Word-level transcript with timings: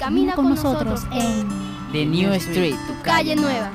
Camina 0.00 0.34
con 0.34 0.48
nosotros 0.48 1.02
en 1.12 1.46
The 1.92 2.06
New 2.06 2.32
Street, 2.32 2.74
tu 2.86 3.02
calle 3.02 3.36
nueva. 3.36 3.70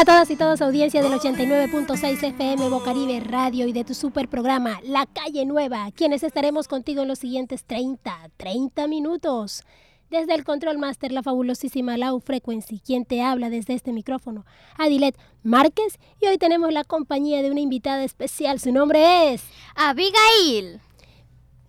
Hola 0.00 0.12
a 0.12 0.14
todas 0.14 0.30
y 0.30 0.36
todos, 0.36 0.62
audiencia 0.62 1.02
del 1.02 1.12
89.6 1.12 2.22
FM 2.22 2.70
Bocaribe 2.70 3.20
Radio 3.20 3.66
y 3.66 3.74
de 3.74 3.84
tu 3.84 3.92
super 3.92 4.30
programa 4.30 4.80
La 4.82 5.04
Calle 5.04 5.44
Nueva, 5.44 5.90
quienes 5.94 6.22
estaremos 6.22 6.68
contigo 6.68 7.02
en 7.02 7.08
los 7.08 7.18
siguientes 7.18 7.66
30, 7.66 8.30
30 8.38 8.86
minutos. 8.86 9.62
Desde 10.08 10.34
el 10.34 10.44
Control 10.44 10.78
Master, 10.78 11.12
la 11.12 11.22
fabulosísima 11.22 11.98
Lau 11.98 12.18
Frequency, 12.20 12.80
quien 12.80 13.04
te 13.04 13.20
habla 13.20 13.50
desde 13.50 13.74
este 13.74 13.92
micrófono, 13.92 14.46
Adilet 14.78 15.18
Márquez, 15.42 15.98
y 16.18 16.28
hoy 16.28 16.38
tenemos 16.38 16.72
la 16.72 16.84
compañía 16.84 17.42
de 17.42 17.50
una 17.50 17.60
invitada 17.60 18.02
especial. 18.02 18.58
Su 18.58 18.72
nombre 18.72 19.34
es 19.34 19.44
Abigail. 19.74 20.80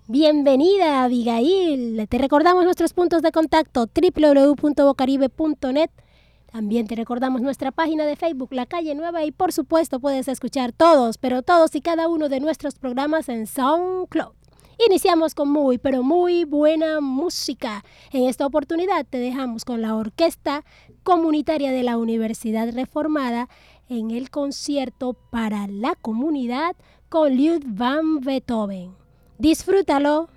Bienvenida, 0.08 1.04
Abigail. 1.04 2.08
Te 2.08 2.18
recordamos 2.18 2.64
nuestros 2.64 2.94
puntos 2.94 3.24
de 3.24 3.34
contacto 3.34 3.90
www.bocaribe.net. 3.94 5.90
También 6.52 6.86
te 6.86 6.96
recordamos 6.96 7.42
nuestra 7.42 7.72
página 7.72 8.06
de 8.06 8.18
Facebook, 8.18 8.50
La 8.52 8.66
Calle 8.66 8.94
Nueva, 8.94 9.24
y 9.24 9.32
por 9.32 9.54
supuesto 9.54 10.02
puedes 10.02 10.28
escuchar 10.28 10.74
todos, 10.74 11.18
pero 11.18 11.44
todos 11.44 11.74
y 11.76 11.82
cada 11.82 12.10
uno 12.10 12.28
de 12.28 12.42
nuestros 12.42 12.76
programas 12.76 13.30
en 13.30 13.48
SoundCloud. 13.48 14.34
Iniciamos 14.86 15.34
con 15.34 15.50
muy, 15.50 15.78
pero 15.78 16.04
muy 16.04 16.44
buena 16.44 17.00
música. 17.00 17.86
En 18.12 18.24
esta 18.24 18.46
oportunidad 18.46 19.06
te 19.10 19.18
dejamos 19.18 19.64
con 19.64 19.82
la 19.82 19.96
Orquesta 19.96 20.66
Comunitaria 21.04 21.72
de 21.72 21.84
la 21.84 21.98
Universidad 21.98 22.70
Reformada 22.74 23.48
en 23.88 24.12
el 24.12 24.30
concierto 24.30 25.14
para 25.14 25.68
la 25.68 25.96
comunidad 25.96 26.76
con 27.10 27.38
Ludwig 27.38 27.64
van 27.66 28.20
Beethoven. 28.22 28.96
Disfrútalo. 29.38 30.30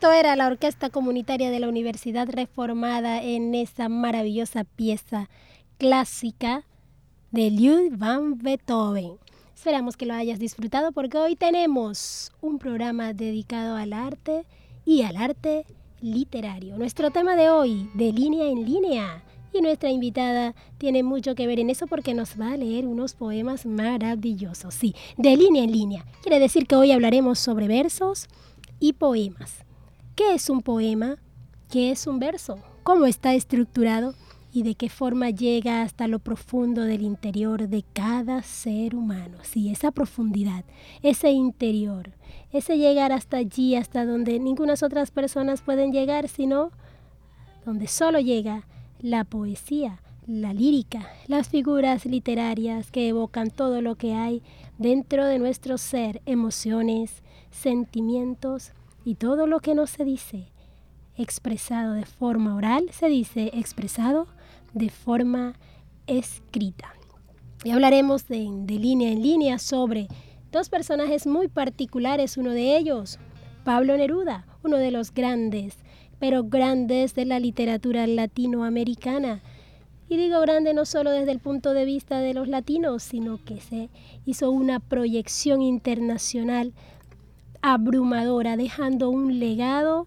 Esto 0.00 0.12
era 0.12 0.34
la 0.34 0.46
Orquesta 0.46 0.88
Comunitaria 0.88 1.50
de 1.50 1.60
la 1.60 1.68
Universidad 1.68 2.26
Reformada 2.26 3.22
en 3.22 3.54
esa 3.54 3.90
maravillosa 3.90 4.64
pieza 4.64 5.28
clásica 5.76 6.64
de 7.32 7.50
Ludwig 7.50 7.98
van 7.98 8.38
Beethoven. 8.38 9.18
Esperamos 9.54 9.98
que 9.98 10.06
lo 10.06 10.14
hayas 10.14 10.38
disfrutado 10.38 10.92
porque 10.92 11.18
hoy 11.18 11.36
tenemos 11.36 12.32
un 12.40 12.58
programa 12.58 13.12
dedicado 13.12 13.76
al 13.76 13.92
arte 13.92 14.46
y 14.86 15.02
al 15.02 15.18
arte 15.18 15.66
literario. 16.00 16.78
Nuestro 16.78 17.10
tema 17.10 17.36
de 17.36 17.50
hoy, 17.50 17.90
de 17.92 18.10
línea 18.10 18.46
en 18.46 18.64
línea. 18.64 19.22
Y 19.52 19.60
nuestra 19.60 19.90
invitada 19.90 20.54
tiene 20.78 21.02
mucho 21.02 21.34
que 21.34 21.46
ver 21.46 21.60
en 21.60 21.68
eso 21.68 21.86
porque 21.86 22.14
nos 22.14 22.40
va 22.40 22.52
a 22.52 22.56
leer 22.56 22.86
unos 22.86 23.12
poemas 23.12 23.66
maravillosos. 23.66 24.72
Sí, 24.72 24.94
de 25.18 25.36
línea 25.36 25.62
en 25.62 25.72
línea. 25.72 26.06
Quiere 26.22 26.38
decir 26.38 26.66
que 26.66 26.76
hoy 26.76 26.90
hablaremos 26.90 27.38
sobre 27.38 27.68
versos 27.68 28.28
y 28.78 28.94
poemas. 28.94 29.66
¿Qué 30.20 30.34
es 30.34 30.50
un 30.50 30.60
poema? 30.60 31.16
¿Qué 31.70 31.90
es 31.90 32.06
un 32.06 32.18
verso? 32.18 32.58
¿Cómo 32.82 33.06
está 33.06 33.32
estructurado? 33.32 34.12
¿Y 34.52 34.64
de 34.64 34.74
qué 34.74 34.90
forma 34.90 35.30
llega 35.30 35.80
hasta 35.80 36.08
lo 36.08 36.18
profundo 36.18 36.82
del 36.82 37.00
interior 37.00 37.68
de 37.68 37.86
cada 37.94 38.42
ser 38.42 38.94
humano? 38.94 39.38
Sí, 39.40 39.70
esa 39.70 39.92
profundidad, 39.92 40.66
ese 41.02 41.30
interior, 41.30 42.10
ese 42.52 42.76
llegar 42.76 43.12
hasta 43.12 43.38
allí, 43.38 43.76
hasta 43.76 44.04
donde 44.04 44.38
ninguna 44.40 44.74
otras 44.74 45.10
personas 45.10 45.62
pueden 45.62 45.90
llegar, 45.90 46.28
sino 46.28 46.70
donde 47.64 47.86
solo 47.86 48.20
llega 48.20 48.66
la 49.00 49.24
poesía, 49.24 50.02
la 50.26 50.52
lírica, 50.52 51.08
las 51.28 51.48
figuras 51.48 52.04
literarias 52.04 52.90
que 52.90 53.08
evocan 53.08 53.48
todo 53.50 53.80
lo 53.80 53.94
que 53.94 54.12
hay 54.12 54.42
dentro 54.76 55.24
de 55.24 55.38
nuestro 55.38 55.78
ser, 55.78 56.20
emociones, 56.26 57.22
sentimientos, 57.50 58.72
y 59.04 59.14
todo 59.14 59.46
lo 59.46 59.60
que 59.60 59.74
no 59.74 59.86
se 59.86 60.04
dice 60.04 60.52
expresado 61.16 61.94
de 61.94 62.04
forma 62.06 62.54
oral 62.54 62.88
se 62.92 63.08
dice 63.08 63.50
expresado 63.54 64.26
de 64.72 64.88
forma 64.88 65.54
escrita. 66.06 66.94
Y 67.62 67.70
hablaremos 67.70 68.26
de, 68.28 68.48
de, 68.50 68.74
línea 68.74 69.10
en 69.10 69.22
línea 69.22 69.58
sobre 69.58 70.08
dos 70.50 70.70
personajes 70.70 71.26
muy 71.26 71.48
particulares, 71.48 72.38
uno 72.38 72.52
de 72.52 72.76
ellos, 72.76 73.18
Pablo 73.64 73.96
Neruda, 73.96 74.46
uno 74.62 74.78
de 74.78 74.90
los 74.90 75.12
grandes, 75.12 75.76
pero 76.18 76.44
grandes 76.44 77.14
de 77.14 77.26
la 77.26 77.38
literatura 77.38 78.06
latinoamericana. 78.06 79.42
Y 80.08 80.16
digo 80.16 80.40
grande 80.40 80.74
no 80.74 80.86
solo 80.86 81.10
desde 81.10 81.32
el 81.32 81.38
punto 81.38 81.72
de 81.72 81.84
vista 81.84 82.18
de 82.18 82.34
los 82.34 82.48
latinos, 82.48 83.02
sino 83.02 83.44
que 83.44 83.60
se 83.60 83.90
hizo 84.24 84.50
una 84.50 84.80
proyección 84.80 85.62
internacional 85.62 86.72
abrumadora, 87.62 88.56
dejando 88.56 89.10
un 89.10 89.38
legado 89.38 90.06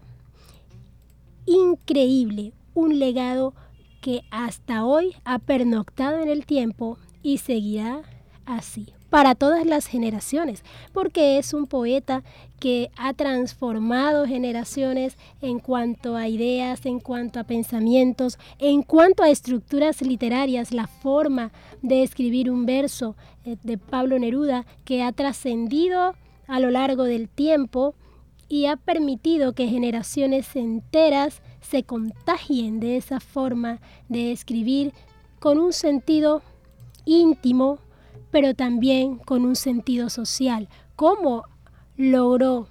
increíble, 1.46 2.52
un 2.74 2.98
legado 2.98 3.54
que 4.00 4.22
hasta 4.30 4.84
hoy 4.84 5.14
ha 5.24 5.38
pernoctado 5.38 6.20
en 6.20 6.28
el 6.28 6.46
tiempo 6.46 6.98
y 7.22 7.38
seguirá 7.38 8.02
así 8.44 8.92
para 9.14 9.36
todas 9.36 9.64
las 9.64 9.86
generaciones, 9.86 10.64
porque 10.92 11.38
es 11.38 11.54
un 11.54 11.68
poeta 11.68 12.24
que 12.58 12.90
ha 12.96 13.12
transformado 13.12 14.26
generaciones 14.26 15.16
en 15.40 15.60
cuanto 15.60 16.16
a 16.16 16.26
ideas, 16.26 16.84
en 16.84 16.98
cuanto 16.98 17.38
a 17.38 17.44
pensamientos, 17.44 18.38
en 18.58 18.82
cuanto 18.82 19.22
a 19.22 19.30
estructuras 19.30 20.02
literarias, 20.02 20.72
la 20.72 20.88
forma 20.88 21.52
de 21.80 22.02
escribir 22.02 22.50
un 22.50 22.66
verso 22.66 23.14
eh, 23.44 23.56
de 23.62 23.78
Pablo 23.78 24.18
Neruda 24.18 24.66
que 24.84 25.04
ha 25.04 25.12
trascendido 25.12 26.16
a 26.46 26.60
lo 26.60 26.70
largo 26.70 27.04
del 27.04 27.28
tiempo 27.28 27.94
y 28.48 28.66
ha 28.66 28.76
permitido 28.76 29.54
que 29.54 29.68
generaciones 29.68 30.54
enteras 30.56 31.42
se 31.60 31.82
contagien 31.82 32.80
de 32.80 32.96
esa 32.96 33.20
forma 33.20 33.80
de 34.08 34.32
escribir 34.32 34.92
con 35.40 35.58
un 35.58 35.72
sentido 35.72 36.42
íntimo, 37.04 37.78
pero 38.30 38.54
también 38.54 39.16
con 39.18 39.44
un 39.44 39.56
sentido 39.56 40.10
social, 40.10 40.68
como 40.96 41.44
logró 41.96 42.66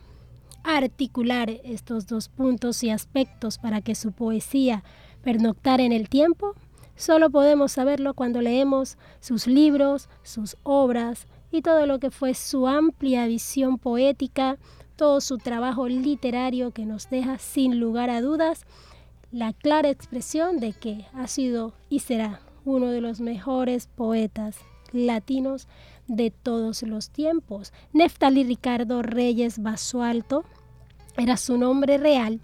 articular 0.64 1.50
estos 1.64 2.08
dos 2.08 2.30
puntos 2.30 2.84
y 2.84 2.90
aspectos 2.90 3.58
para 3.58 3.82
que 3.82 3.96
su 3.96 4.12
poesía 4.12 4.84
pernoctara 5.24 5.84
en 5.84 5.92
el 5.92 6.10
tiempo, 6.10 6.56
solo 6.96 7.30
podemos 7.30 7.72
saberlo 7.74 8.14
cuando 8.14 8.42
leemos 8.42 8.98
sus 9.20 9.48
libros, 9.48 10.10
sus 10.24 10.56
obras 10.64 11.28
y 11.54 11.62
todo 11.62 11.86
lo 11.86 12.00
que 12.00 12.10
fue 12.10 12.34
su 12.34 12.68
amplia 12.68 13.28
visión 13.28 13.78
poética, 13.78 14.58
todo 14.96 15.22
su 15.22 15.38
trabajo 15.38 15.88
literario 15.88 16.72
que 16.72 16.84
nos 16.84 17.12
deja 17.12 17.38
sin 17.38 17.80
lugar 17.80 18.10
a 18.10 18.22
dudas 18.22 18.66
la 19.32 19.54
clara 19.54 19.90
expresión 19.90 20.60
de 20.60 20.74
que 20.74 21.06
ha 21.14 21.28
sido 21.28 21.74
y 21.90 22.00
será 22.00 22.42
uno 22.66 22.88
de 22.88 23.02
los 23.02 23.22
mejores 23.22 23.88
poetas 23.88 24.58
latinos 24.92 25.68
de 26.08 26.32
todos 26.32 26.82
los 26.82 27.12
tiempos. 27.12 27.72
Neftali 27.94 28.44
Ricardo 28.44 29.04
Reyes 29.04 29.62
Basualto 29.62 30.46
era 31.18 31.38
su 31.38 31.60
nombre 31.60 32.00
real, 32.00 32.42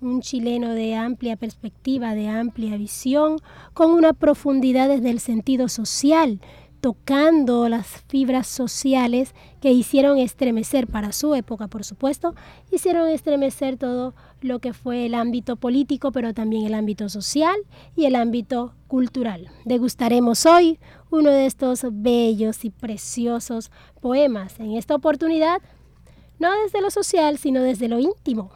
un 0.00 0.20
chileno 0.20 0.74
de 0.74 0.94
amplia 0.94 1.36
perspectiva, 1.36 2.14
de 2.14 2.28
amplia 2.28 2.76
visión, 2.76 3.38
con 3.72 3.90
una 3.90 4.12
profundidad 4.12 4.88
desde 4.88 5.10
el 5.10 5.18
sentido 5.18 5.68
social, 5.68 6.40
tocando 6.84 7.66
las 7.70 7.86
fibras 8.08 8.46
sociales 8.46 9.34
que 9.62 9.72
hicieron 9.72 10.18
estremecer 10.18 10.86
para 10.86 11.12
su 11.12 11.34
época, 11.34 11.66
por 11.66 11.82
supuesto, 11.82 12.34
hicieron 12.70 13.08
estremecer 13.08 13.78
todo 13.78 14.12
lo 14.42 14.58
que 14.58 14.74
fue 14.74 15.06
el 15.06 15.14
ámbito 15.14 15.56
político, 15.56 16.12
pero 16.12 16.34
también 16.34 16.66
el 16.66 16.74
ámbito 16.74 17.08
social 17.08 17.56
y 17.96 18.04
el 18.04 18.14
ámbito 18.14 18.74
cultural. 18.86 19.48
Degustaremos 19.64 20.44
hoy 20.44 20.78
uno 21.08 21.30
de 21.30 21.46
estos 21.46 21.86
bellos 21.90 22.66
y 22.66 22.70
preciosos 22.70 23.70
poemas. 24.02 24.60
En 24.60 24.76
esta 24.76 24.94
oportunidad, 24.94 25.62
no 26.38 26.50
desde 26.64 26.82
lo 26.82 26.90
social, 26.90 27.38
sino 27.38 27.62
desde 27.62 27.88
lo 27.88 27.98
íntimo. 27.98 28.50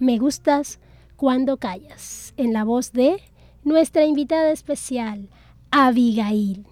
Me 0.00 0.18
gustas 0.18 0.80
cuando 1.14 1.58
callas, 1.58 2.34
en 2.36 2.52
la 2.52 2.64
voz 2.64 2.90
de 2.90 3.22
nuestra 3.62 4.04
invitada 4.04 4.50
especial, 4.50 5.28
Abigail. 5.70 6.66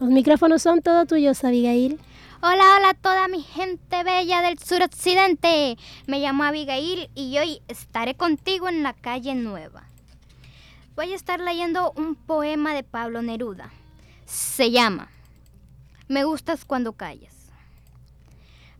Los 0.00 0.08
micrófonos 0.08 0.62
son 0.62 0.80
todos 0.80 1.06
tuyos, 1.06 1.44
Abigail. 1.44 2.00
Hola, 2.40 2.64
hola 2.78 2.88
a 2.88 2.94
toda 2.94 3.28
mi 3.28 3.42
gente 3.42 4.02
bella 4.02 4.40
del 4.40 4.58
suroccidente. 4.58 5.76
Me 6.06 6.20
llamo 6.20 6.44
Abigail 6.44 7.10
y 7.14 7.36
hoy 7.36 7.60
estaré 7.68 8.14
contigo 8.14 8.70
en 8.70 8.82
la 8.82 8.94
calle 8.94 9.34
Nueva. 9.34 9.84
Voy 10.96 11.12
a 11.12 11.16
estar 11.16 11.38
leyendo 11.38 11.92
un 11.96 12.14
poema 12.14 12.72
de 12.72 12.82
Pablo 12.82 13.20
Neruda. 13.20 13.72
Se 14.24 14.70
llama 14.70 15.10
Me 16.08 16.24
gustas 16.24 16.64
cuando 16.64 16.94
callas. 16.94 17.50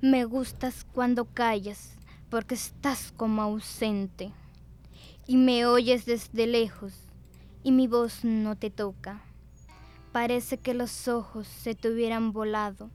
Me 0.00 0.24
gustas 0.24 0.86
cuando 0.90 1.26
callas 1.26 1.98
porque 2.30 2.54
estás 2.54 3.12
como 3.14 3.42
ausente 3.42 4.32
y 5.26 5.36
me 5.36 5.66
oyes 5.66 6.06
desde 6.06 6.46
lejos 6.46 6.94
y 7.62 7.72
mi 7.72 7.88
voz 7.88 8.24
no 8.24 8.56
te 8.56 8.70
toca 8.70 9.20
Parece 10.12 10.58
que 10.58 10.74
los 10.74 11.06
ojos 11.08 11.46
se 11.46 11.74
te 11.74 11.88
hubieran 11.88 12.32
volado 12.32 12.90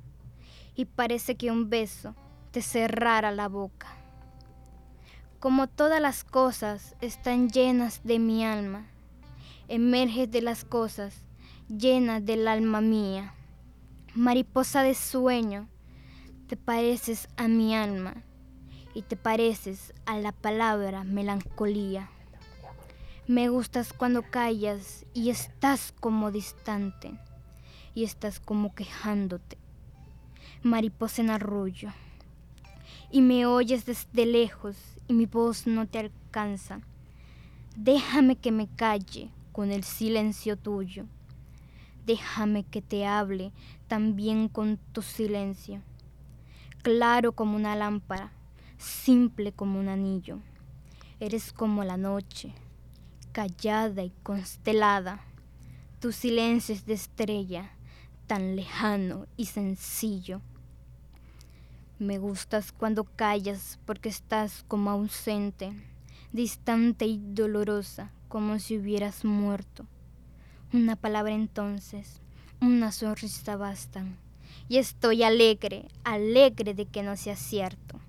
y 0.75 0.85
parece 0.85 1.35
que 1.35 1.49
un 1.49 1.69
beso 1.69 2.13
te 2.51 2.61
cerrara 2.61 3.31
la 3.31 3.47
boca. 3.47 3.87
Como 5.39 5.67
todas 5.67 6.01
las 6.01 6.23
cosas 6.23 6.95
están 6.99 7.49
llenas 7.49 8.01
de 8.03 8.19
mi 8.19 8.43
alma, 8.43 8.87
emerges 9.67 10.29
de 10.29 10.41
las 10.41 10.65
cosas 10.65 11.25
llenas 11.69 12.25
del 12.25 12.47
alma 12.47 12.81
mía. 12.81 13.33
Mariposa 14.13 14.83
de 14.83 14.93
sueño, 14.93 15.69
te 16.47 16.57
pareces 16.57 17.27
a 17.37 17.47
mi 17.47 17.75
alma 17.75 18.23
y 18.93 19.03
te 19.03 19.15
pareces 19.15 19.93
a 20.05 20.17
la 20.17 20.31
palabra 20.31 21.03
melancolía. 21.03 22.09
Me 23.27 23.49
gustas 23.49 23.91
cuando 23.91 24.21
callas 24.21 25.03
y 25.15 25.31
estás 25.31 25.95
como 25.99 26.31
distante 26.31 27.11
y 27.95 28.03
estás 28.03 28.39
como 28.39 28.75
quejándote, 28.75 29.57
mariposa 30.61 31.23
en 31.23 31.31
arrullo. 31.31 31.89
Y 33.09 33.21
me 33.21 33.47
oyes 33.47 33.87
desde 33.87 34.27
lejos 34.27 34.77
y 35.07 35.13
mi 35.13 35.25
voz 35.25 35.65
no 35.65 35.87
te 35.87 35.97
alcanza. 35.97 36.81
Déjame 37.75 38.35
que 38.35 38.51
me 38.51 38.67
calle 38.67 39.31
con 39.51 39.71
el 39.71 39.83
silencio 39.83 40.55
tuyo. 40.55 41.05
Déjame 42.05 42.63
que 42.63 42.83
te 42.83 43.07
hable 43.07 43.51
también 43.87 44.49
con 44.49 44.77
tu 44.91 45.01
silencio. 45.01 45.81
Claro 46.83 47.31
como 47.31 47.55
una 47.55 47.75
lámpara, 47.75 48.31
simple 48.77 49.51
como 49.51 49.79
un 49.79 49.89
anillo. 49.89 50.37
Eres 51.19 51.51
como 51.53 51.83
la 51.83 51.97
noche 51.97 52.53
callada 53.35 54.01
y 54.01 54.13
constelada, 54.23 55.19
tu 55.99 56.13
silencio 56.13 56.73
es 56.73 56.85
de 56.85 56.93
estrella, 56.93 57.69
tan 58.27 58.55
lejano 58.55 59.27
y 59.35 59.47
sencillo. 59.47 60.39
Me 61.99 62.17
gustas 62.17 62.71
cuando 62.71 63.03
callas 63.03 63.77
porque 63.85 64.07
estás 64.07 64.63
como 64.69 64.89
ausente, 64.89 65.73
distante 66.31 67.07
y 67.07 67.19
dolorosa, 67.21 68.13
como 68.29 68.57
si 68.57 68.77
hubieras 68.77 69.25
muerto. 69.25 69.85
Una 70.71 70.95
palabra 70.95 71.33
entonces, 71.33 72.21
una 72.61 72.93
sonrisa 72.93 73.57
bastan, 73.57 74.17
y 74.69 74.77
estoy 74.77 75.23
alegre, 75.23 75.89
alegre 76.05 76.73
de 76.73 76.85
que 76.85 77.03
no 77.03 77.17
sea 77.17 77.35
cierto. 77.35 77.99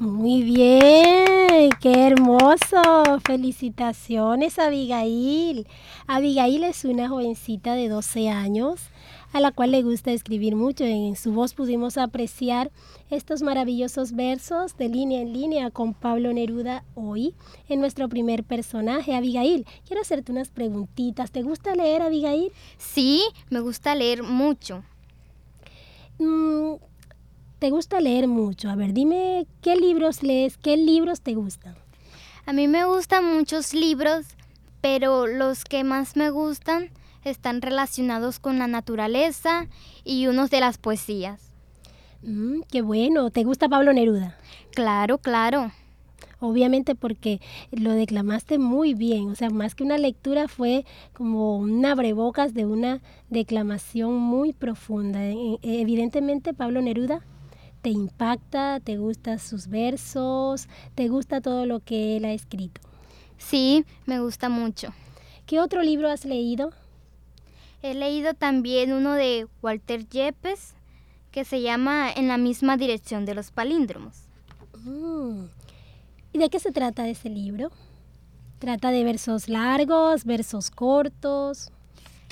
Muy 0.00 0.44
bien, 0.44 1.70
qué 1.80 2.06
hermoso. 2.06 3.18
Felicitaciones, 3.24 4.60
Abigail. 4.60 5.66
Abigail 6.06 6.62
es 6.62 6.84
una 6.84 7.08
jovencita 7.08 7.74
de 7.74 7.88
12 7.88 8.28
años 8.28 8.90
a 9.32 9.40
la 9.40 9.50
cual 9.50 9.72
le 9.72 9.82
gusta 9.82 10.12
escribir 10.12 10.54
mucho. 10.54 10.84
En 10.84 11.16
su 11.16 11.32
voz 11.32 11.54
pudimos 11.54 11.98
apreciar 11.98 12.70
estos 13.10 13.42
maravillosos 13.42 14.12
versos 14.12 14.76
de 14.76 14.88
línea 14.88 15.20
en 15.20 15.32
línea 15.32 15.72
con 15.72 15.94
Pablo 15.94 16.32
Neruda 16.32 16.84
hoy 16.94 17.34
en 17.68 17.80
nuestro 17.80 18.08
primer 18.08 18.44
personaje, 18.44 19.16
Abigail. 19.16 19.66
Quiero 19.84 20.02
hacerte 20.02 20.30
unas 20.30 20.50
preguntitas. 20.50 21.32
¿Te 21.32 21.42
gusta 21.42 21.74
leer, 21.74 22.02
Abigail? 22.02 22.52
Sí, 22.76 23.22
me 23.50 23.58
gusta 23.58 23.96
leer 23.96 24.22
mucho. 24.22 24.84
Te 27.58 27.70
gusta 27.70 28.00
leer 28.00 28.28
mucho. 28.28 28.70
A 28.70 28.76
ver, 28.76 28.92
dime 28.92 29.46
qué 29.62 29.74
libros 29.74 30.22
lees, 30.22 30.56
qué 30.56 30.76
libros 30.76 31.20
te 31.22 31.34
gustan. 31.34 31.74
A 32.46 32.52
mí 32.52 32.68
me 32.68 32.84
gustan 32.84 33.24
muchos 33.24 33.74
libros, 33.74 34.26
pero 34.80 35.26
los 35.26 35.64
que 35.64 35.82
más 35.82 36.16
me 36.16 36.30
gustan 36.30 36.90
están 37.24 37.60
relacionados 37.60 38.38
con 38.38 38.58
la 38.58 38.68
naturaleza 38.68 39.66
y 40.04 40.28
unos 40.28 40.50
de 40.50 40.60
las 40.60 40.78
poesías. 40.78 41.50
Mm, 42.22 42.60
qué 42.70 42.80
bueno. 42.82 43.30
¿Te 43.30 43.42
gusta 43.42 43.68
Pablo 43.68 43.92
Neruda? 43.92 44.36
Claro, 44.72 45.18
claro. 45.18 45.72
Obviamente 46.38 46.94
porque 46.94 47.40
lo 47.72 47.90
declamaste 47.90 48.58
muy 48.58 48.94
bien, 48.94 49.28
o 49.28 49.34
sea, 49.34 49.50
más 49.50 49.74
que 49.74 49.82
una 49.82 49.98
lectura 49.98 50.46
fue 50.46 50.84
como 51.12 51.56
un 51.56 51.84
abrebocas 51.84 52.54
de 52.54 52.64
una 52.64 53.00
declamación 53.28 54.14
muy 54.14 54.52
profunda. 54.52 55.24
E, 55.24 55.58
evidentemente 55.62 56.54
Pablo 56.54 56.80
Neruda 56.80 57.20
te 57.82 57.90
impacta, 57.90 58.80
te 58.80 58.96
gustan 58.96 59.38
sus 59.38 59.68
versos, 59.68 60.68
te 60.94 61.08
gusta 61.08 61.40
todo 61.40 61.66
lo 61.66 61.80
que 61.80 62.16
él 62.16 62.24
ha 62.24 62.32
escrito. 62.32 62.80
Sí, 63.38 63.84
me 64.06 64.20
gusta 64.20 64.48
mucho. 64.48 64.92
¿Qué 65.46 65.60
otro 65.60 65.82
libro 65.82 66.10
has 66.10 66.24
leído? 66.24 66.72
He 67.82 67.94
leído 67.94 68.34
también 68.34 68.92
uno 68.92 69.14
de 69.14 69.46
Walter 69.62 70.06
Yepes 70.08 70.74
que 71.30 71.44
se 71.44 71.62
llama 71.62 72.10
En 72.10 72.26
la 72.26 72.38
misma 72.38 72.76
dirección 72.76 73.24
de 73.24 73.34
los 73.34 73.50
palíndromos. 73.50 74.24
Mm. 74.84 75.44
¿Y 76.32 76.38
de 76.38 76.50
qué 76.50 76.58
se 76.58 76.72
trata 76.72 77.08
ese 77.08 77.28
libro? 77.28 77.70
¿Trata 78.58 78.90
de 78.90 79.04
versos 79.04 79.48
largos, 79.48 80.24
versos 80.24 80.70
cortos? 80.70 81.70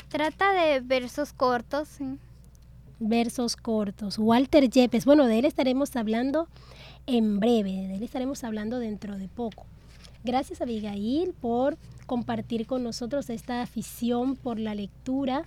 Trata 0.08 0.52
de 0.52 0.80
versos 0.80 1.32
cortos, 1.32 1.88
sí 1.88 2.18
versos 2.98 3.56
cortos. 3.56 4.18
Walter 4.18 4.68
Yepes, 4.68 5.04
bueno, 5.04 5.26
de 5.26 5.38
él 5.38 5.44
estaremos 5.44 5.96
hablando 5.96 6.48
en 7.06 7.38
breve, 7.40 7.70
de 7.70 7.94
él 7.96 8.02
estaremos 8.02 8.44
hablando 8.44 8.78
dentro 8.78 9.16
de 9.16 9.28
poco. 9.28 9.66
Gracias 10.24 10.60
Abigail 10.60 11.34
por 11.40 11.76
compartir 12.06 12.66
con 12.66 12.82
nosotros 12.82 13.30
esta 13.30 13.62
afición 13.62 14.36
por 14.36 14.58
la 14.58 14.74
lectura. 14.74 15.44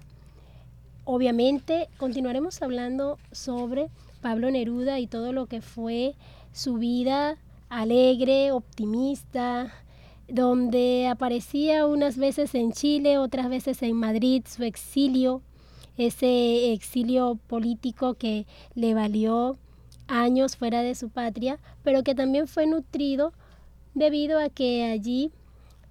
Obviamente 1.06 1.89
continuaremos 1.98 2.62
hablando 2.62 3.18
sobre 3.32 3.89
Pablo 4.22 4.51
Neruda 4.51 5.00
y 5.00 5.08
todo 5.08 5.34
lo 5.34 5.48
que 5.48 5.62
fue 5.62 6.15
su 6.53 6.75
vida 6.75 7.38
alegre, 7.70 8.51
optimista, 8.51 9.72
donde 10.27 11.08
aparecía 11.08 11.86
unas 11.86 12.18
veces 12.18 12.56
en 12.56 12.72
Chile, 12.72 13.18
otras 13.18 13.50
veces 13.50 13.82
en 13.84 13.94
Madrid, 13.94 14.44
su 14.48 14.63
exilio 14.63 15.41
ese 16.00 16.72
exilio 16.72 17.38
político 17.48 18.13
que 18.13 18.48
le 18.74 18.94
valió 18.94 19.58
años 20.08 20.56
fuera 20.56 20.82
de 20.82 20.96
su 20.96 21.10
patria, 21.10 21.60
pero 21.84 22.03
que 22.03 22.15
también 22.15 22.48
fue 22.48 22.65
nutrido 22.65 23.34
debido 23.94 24.39
a 24.39 24.50
que 24.50 24.86
allí 24.86 25.32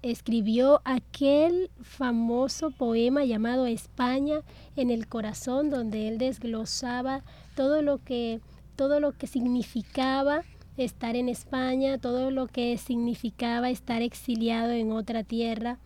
escribió 0.01 0.81
aquel 0.83 1.69
famoso 1.81 2.71
poema 2.71 3.23
llamado 3.23 3.67
España 3.67 4.41
en 4.75 4.89
el 4.89 5.07
corazón, 5.07 5.69
donde 5.69 6.07
él 6.07 6.17
desglosaba 6.17 7.23
todo 7.55 7.83
lo 7.83 8.03
que, 8.03 8.41
todo 8.75 8.99
lo 8.99 9.11
que 9.11 9.27
significaba 9.27 10.43
estar 10.75 11.15
en 11.15 11.29
España, 11.29 11.99
todo 11.99 12.31
lo 12.31 12.47
que 12.47 12.77
significaba 12.77 13.69
estar 13.69 14.01
exiliado 14.01 14.71
en 14.71 14.91
otra 14.91 15.23
tierra, 15.23 15.77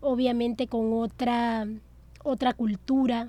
obviamente 0.00 0.68
con 0.68 0.94
otra, 0.94 1.66
otra 2.24 2.54
cultura, 2.54 3.28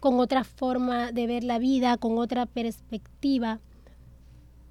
con 0.00 0.20
otra 0.20 0.44
forma 0.44 1.12
de 1.12 1.26
ver 1.26 1.44
la 1.44 1.58
vida, 1.58 1.96
con 1.96 2.18
otra 2.18 2.46
perspectiva, 2.46 3.58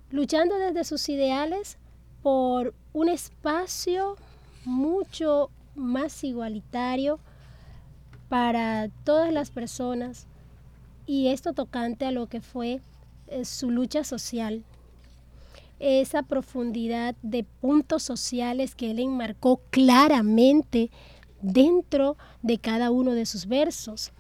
luchando 0.10 0.58
desde 0.58 0.84
sus 0.84 1.10
ideales 1.10 1.78
por 2.22 2.74
un 2.94 3.10
espacio 3.10 4.16
mucho 4.66 5.50
más 5.76 6.24
igualitario 6.24 7.20
para 8.30 8.90
todas 9.04 9.32
las 9.32 9.52
personas 9.52 10.28
y 11.06 11.28
esto 11.28 11.54
tocante 11.54 12.06
a 12.06 12.12
lo 12.12 12.28
que 12.28 12.42
fue 12.42 12.82
eh, 13.28 13.46
su 13.46 13.70
lucha 13.70 14.04
social, 14.04 14.64
esa 15.80 16.24
profundidad 16.24 17.16
de 17.22 17.44
puntos 17.44 18.04
sociales 18.04 18.76
que 18.76 18.92
él 18.92 19.00
enmarcó 19.00 19.62
claramente 19.70 20.90
dentro 21.42 22.18
de 22.42 22.58
cada 22.58 22.92
uno 22.92 23.12
de 23.12 23.26
sus 23.26 23.46
versos 23.46 24.12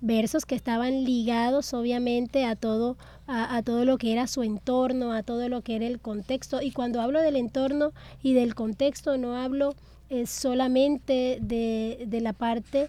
versos 0.00 0.46
que 0.46 0.54
estaban 0.54 1.04
ligados 1.04 1.74
obviamente 1.74 2.44
a 2.44 2.56
todo, 2.56 2.96
a, 3.26 3.62
todo 3.62 3.84
lo 3.84 3.98
que 3.98 4.12
era 4.12 4.26
su 4.26 4.42
entorno, 4.42 5.12
a 5.12 5.22
todo 5.22 5.48
lo 5.48 5.62
que 5.62 5.76
era 5.76 5.86
el 5.86 6.00
contexto. 6.00 6.62
Y 6.62 6.70
cuando 6.70 7.00
hablo 7.00 7.20
del 7.20 7.36
entorno 7.36 7.92
y 8.22 8.34
del 8.34 8.54
contexto, 8.54 9.18
no 9.18 9.36
hablo 9.36 9.74
eh, 10.08 10.26
solamente 10.26 11.38
de, 11.40 12.20
la 12.20 12.32
parte 12.32 12.88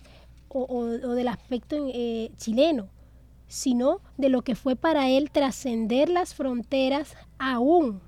o, 0.49 0.85
del 0.87 1.27
aspecto 1.27 1.75
eh, 1.93 2.31
chileno, 2.37 2.87
sino 3.47 3.99
de 4.17 4.29
lo 4.29 4.41
que 4.41 4.55
fue 4.55 4.75
para 4.75 5.09
él 5.09 5.31
trascender 5.31 6.09
las 6.09 6.33
fronteras 6.33 7.15
aún 7.37 8.01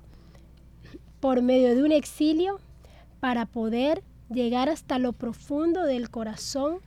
por 1.20 1.42
medio 1.42 1.74
de 1.74 1.82
un 1.82 1.92
exilio 1.92 2.58
para 3.20 3.46
poder 3.46 4.02
llegar 4.30 4.68
hasta 4.68 4.98
lo 4.98 5.12
profundo 5.12 5.84
del 5.84 6.10
corazón 6.10 6.80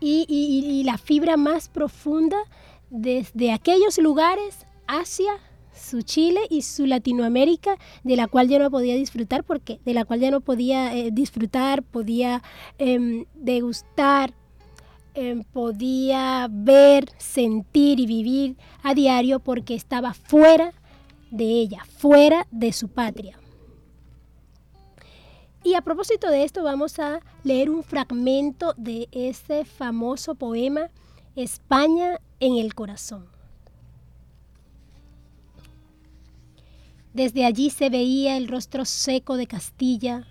y, 0.00 0.82
la 0.84 0.98
fibra 0.98 1.36
más 1.36 1.68
profunda 1.68 2.36
desde 2.90 3.52
aquellos 3.52 3.98
lugares 3.98 4.66
hacia 4.86 5.32
su 5.74 6.02
Chile 6.02 6.40
y 6.50 6.62
su 6.62 6.86
Latinoamérica, 6.86 7.76
de 8.04 8.16
la 8.16 8.28
cual 8.28 8.48
ya 8.48 8.58
no 8.58 8.70
podía 8.70 8.94
disfrutar, 8.94 9.44
porque 9.44 9.80
de 9.84 9.94
la 9.94 10.04
cual 10.04 10.20
ya 10.20 10.30
no 10.30 10.40
podía 10.40 10.94
eh, 10.94 11.10
disfrutar, 11.12 11.82
podía 11.82 12.42
em, 12.78 13.24
degustar, 13.34 14.34
em, 15.14 15.42
podía 15.42 16.48
ver, 16.50 17.10
sentir 17.18 17.98
y 17.98 18.06
vivir 18.06 18.56
a 18.82 18.94
diario 18.94 19.40
porque 19.40 19.74
estaba 19.74 20.14
fuera 20.14 20.72
de 21.30 21.44
ella, 21.44 21.84
fuera 21.98 22.46
de 22.50 22.72
su 22.72 22.88
patria. 22.88 23.38
Y 25.64 25.74
a 25.74 25.80
propósito 25.80 26.28
de 26.30 26.44
esto 26.44 26.62
vamos 26.62 26.98
a 26.98 27.20
leer 27.42 27.70
un 27.70 27.82
fragmento 27.82 28.74
de 28.76 29.08
ese 29.12 29.64
famoso 29.64 30.34
poema 30.34 30.90
España 31.36 32.20
en 32.38 32.56
el 32.58 32.74
corazón. 32.74 33.26
Desde 37.14 37.46
allí 37.46 37.70
se 37.70 37.88
veía 37.88 38.36
el 38.36 38.46
rostro 38.46 38.84
seco 38.84 39.38
de 39.38 39.46
Castilla 39.46 40.26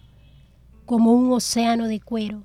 como 0.86 1.14
un 1.14 1.32
océano 1.34 1.88
de 1.88 2.00
cuero. 2.00 2.44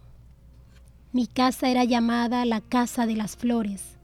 Mi 1.13 1.27
casa 1.27 1.69
era 1.69 1.85
llamada 1.85 2.47
la 2.47 2.63
Casa 2.63 3.05
de 3.05 3.17
las 3.17 3.37
Flores, 3.37 3.99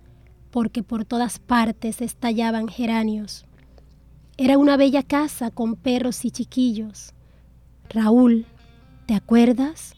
porque 0.50 0.82
por 0.82 1.06
todas 1.06 1.38
partes 1.38 2.02
estallaban 2.02 2.68
geranios. 2.68 3.46
Era 4.36 4.58
una 4.58 4.76
bella 4.76 5.02
casa 5.02 5.50
con 5.50 5.76
perros 5.76 6.24
y 6.24 6.30
chiquillos. 6.30 7.14
Raúl, 7.88 8.46
¿Te 9.06 9.14
acuerdas? 9.14 9.94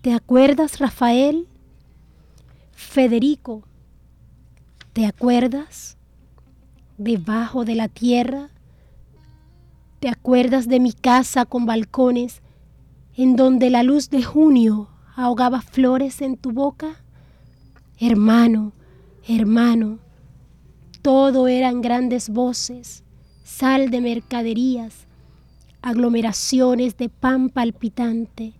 ¿Te 0.00 0.12
acuerdas, 0.12 0.78
Rafael? 0.78 1.48
Federico, 2.70 3.64
¿te 4.92 5.04
acuerdas? 5.04 5.96
Debajo 6.96 7.64
de 7.64 7.74
la 7.74 7.88
tierra. 7.88 8.50
¿Te 9.98 10.08
acuerdas 10.08 10.68
de 10.68 10.78
mi 10.78 10.92
casa 10.92 11.44
con 11.44 11.66
balcones 11.66 12.40
en 13.16 13.34
donde 13.34 13.70
la 13.70 13.82
luz 13.82 14.10
de 14.10 14.22
junio 14.22 14.88
ahogaba 15.16 15.60
flores 15.60 16.22
en 16.22 16.36
tu 16.36 16.52
boca? 16.52 17.02
Hermano, 17.98 18.72
hermano, 19.26 19.98
todo 21.02 21.48
eran 21.48 21.80
grandes 21.80 22.28
voces, 22.28 23.02
sal 23.42 23.90
de 23.90 24.00
mercaderías, 24.00 25.05
aglomeraciones 25.82 26.96
de 26.96 27.08
pan 27.08 27.48
palpitante, 27.48 28.54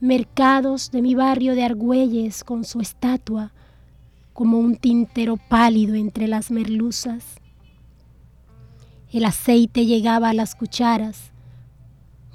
mercados 0.00 0.90
de 0.90 1.02
mi 1.02 1.14
barrio 1.14 1.54
de 1.54 1.64
Argüelles 1.64 2.44
con 2.44 2.64
su 2.64 2.80
estatua 2.80 3.52
como 4.32 4.58
un 4.58 4.76
tintero 4.76 5.36
pálido 5.36 5.94
entre 5.94 6.28
las 6.28 6.50
merluzas. 6.50 7.24
El 9.12 9.24
aceite 9.24 9.86
llegaba 9.86 10.30
a 10.30 10.34
las 10.34 10.54
cucharas, 10.54 11.32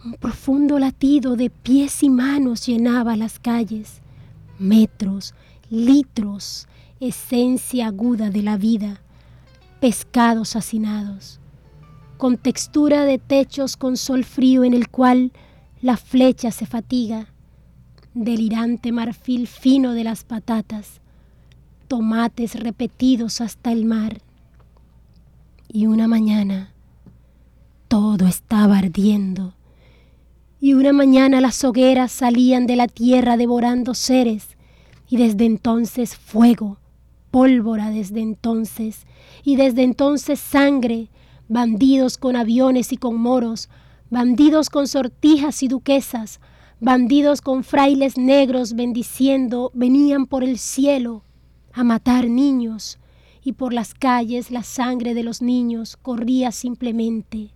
un 0.06 0.14
profundo 0.14 0.78
latido 0.78 1.36
de 1.36 1.50
pies 1.50 2.04
y 2.04 2.10
manos 2.10 2.66
llenaba 2.66 3.18
las 3.18 3.40
calles, 3.40 4.02
metros, 4.60 5.34
litros, 5.70 6.68
esencia 7.00 7.88
aguda 7.88 8.30
de 8.30 8.44
la 8.44 8.58
vida, 8.58 9.02
pescados 9.80 10.56
hacinados 10.56 11.40
con 12.18 12.38
textura 12.38 13.06
de 13.06 13.20
techos 13.20 13.78
con 13.78 13.96
sol 13.98 14.24
frío 14.24 14.64
en 14.64 14.74
el 14.74 14.90
cual 14.90 15.32
la 15.82 15.98
flecha 15.98 16.52
se 16.52 16.66
fatiga, 16.66 17.28
delirante 18.14 18.92
marfil 18.92 19.48
fino 19.48 19.94
de 19.94 20.04
las 20.04 20.24
patatas, 20.24 21.02
tomates 21.88 22.60
repetidos 22.60 23.42
hasta 23.42 23.72
el 23.72 23.86
mar. 23.86 24.22
Y 25.68 25.86
una 25.86 26.08
mañana 26.08 26.74
todo 27.88 28.26
estaba 28.26 28.80
ardiendo, 28.80 29.54
y 30.60 30.74
una 30.74 30.92
mañana 30.92 31.40
las 31.40 31.64
hogueras 31.64 32.12
salían 32.12 32.66
de 32.66 32.76
la 32.76 32.88
tierra 32.88 33.38
devorando 33.38 33.94
seres, 33.94 34.58
y 35.08 35.18
desde 35.18 35.46
entonces 35.46 36.16
fuego, 36.16 36.80
pólvora 37.32 37.92
desde 37.92 38.22
entonces, 38.22 39.06
y 39.44 39.56
desde 39.56 39.84
entonces 39.84 40.40
sangre, 40.40 41.10
bandidos 41.48 42.18
con 42.18 42.36
aviones 42.36 42.92
y 42.92 42.98
con 42.98 43.20
moros, 43.20 43.70
bandidos 44.10 44.70
con 44.70 44.88
sortijas 44.88 45.64
y 45.64 45.68
duquesas, 45.68 46.40
bandidos 46.80 47.42
con 47.42 47.64
frailes 47.64 48.18
negros 48.18 48.74
bendiciendo, 48.74 49.72
venían 49.74 50.26
por 50.26 50.44
el 50.44 50.58
cielo 50.58 51.24
a 51.74 51.84
matar 51.84 52.28
niños, 52.28 53.00
y 53.44 53.54
por 53.54 53.72
las 53.72 53.94
calles 53.94 54.52
la 54.52 54.62
sangre 54.62 55.14
de 55.14 55.24
los 55.24 55.42
niños 55.42 55.96
corría 55.96 56.52
simplemente 56.52 57.52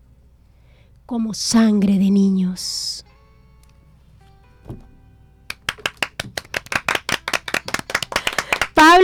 como 1.05 1.33
sangre 1.33 2.00
de 2.00 2.10
niños. 2.10 2.81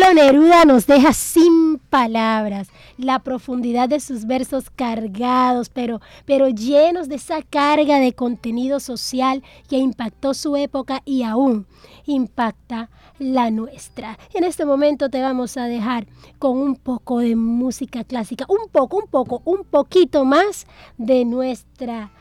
Pablo 0.08 0.24
Neruda 0.24 0.64
nos 0.64 0.88
deja 0.88 1.12
sin 1.12 1.80
palabras 1.90 2.70
la 2.98 3.20
profundidad 3.20 3.90
de 3.90 4.00
sus 4.00 4.26
versos 4.26 4.70
cargados, 4.70 5.68
pero, 5.68 6.00
pero 6.26 6.48
llenos 6.48 7.10
de 7.10 7.16
esa 7.16 7.42
carga 7.42 8.00
de 8.00 8.14
contenido 8.14 8.80
social 8.80 9.44
que 9.68 9.76
impactó 9.76 10.34
su 10.34 10.56
época 10.56 11.02
y 11.04 11.24
aún 11.24 11.68
impacta 12.06 12.90
la 13.20 13.52
nuestra. 13.52 14.18
En 14.34 14.46
este 14.46 14.64
momento 14.64 15.10
te 15.10 15.22
vamos 15.22 15.58
a 15.58 15.66
dejar 15.66 16.08
con 16.40 16.58
un 16.58 16.78
poco 16.78 17.20
de 17.20 17.36
música 17.36 18.06
clásica, 18.06 18.46
un 18.48 18.70
poco, 18.72 19.00
un 19.00 19.08
poco, 19.08 19.42
un 19.44 19.66
poquito 19.66 20.24
más 20.24 20.68
de 20.98 21.26
nuestra 21.26 22.12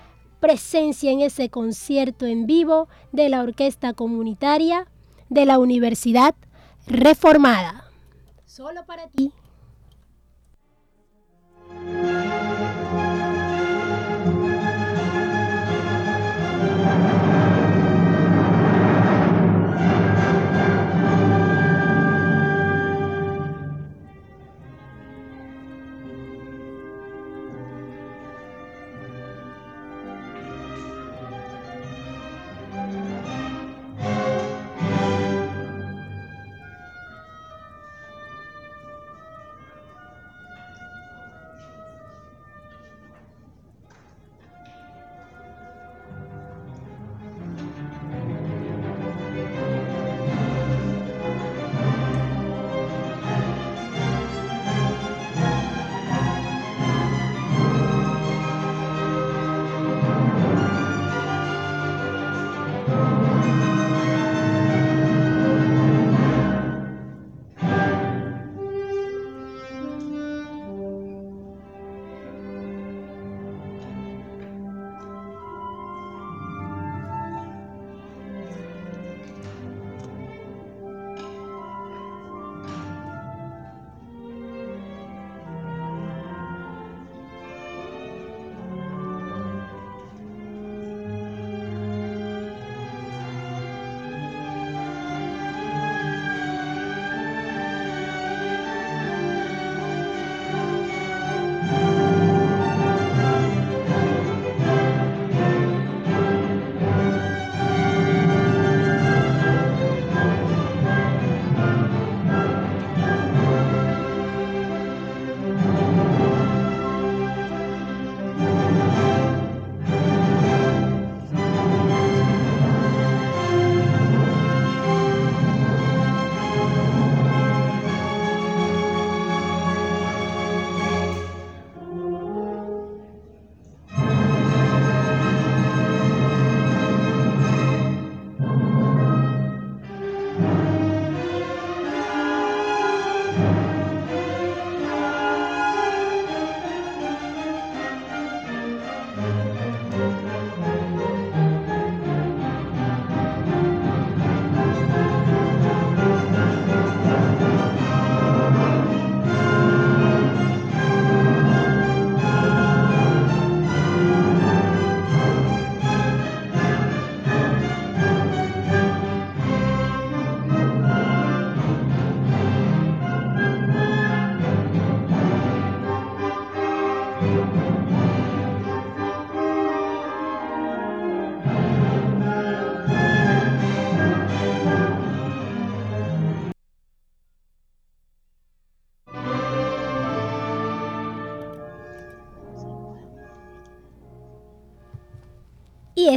presencia 0.40 1.12
en 1.12 1.20
ese 1.20 1.50
concierto 1.50 2.26
en 2.26 2.46
vivo 2.46 2.88
de 3.12 3.28
la 3.28 3.42
Orquesta 3.42 3.92
Comunitaria 3.92 4.88
de 5.28 5.44
la 5.44 5.60
Universidad 5.60 6.34
Reformada. 6.86 7.84
Solo 8.44 8.84
para 8.86 9.08
ti. 9.08 9.32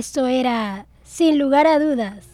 Eso 0.10 0.26
era, 0.26 0.88
sin 1.04 1.38
lugar 1.38 1.68
a 1.68 1.78
dudas, 1.78 2.26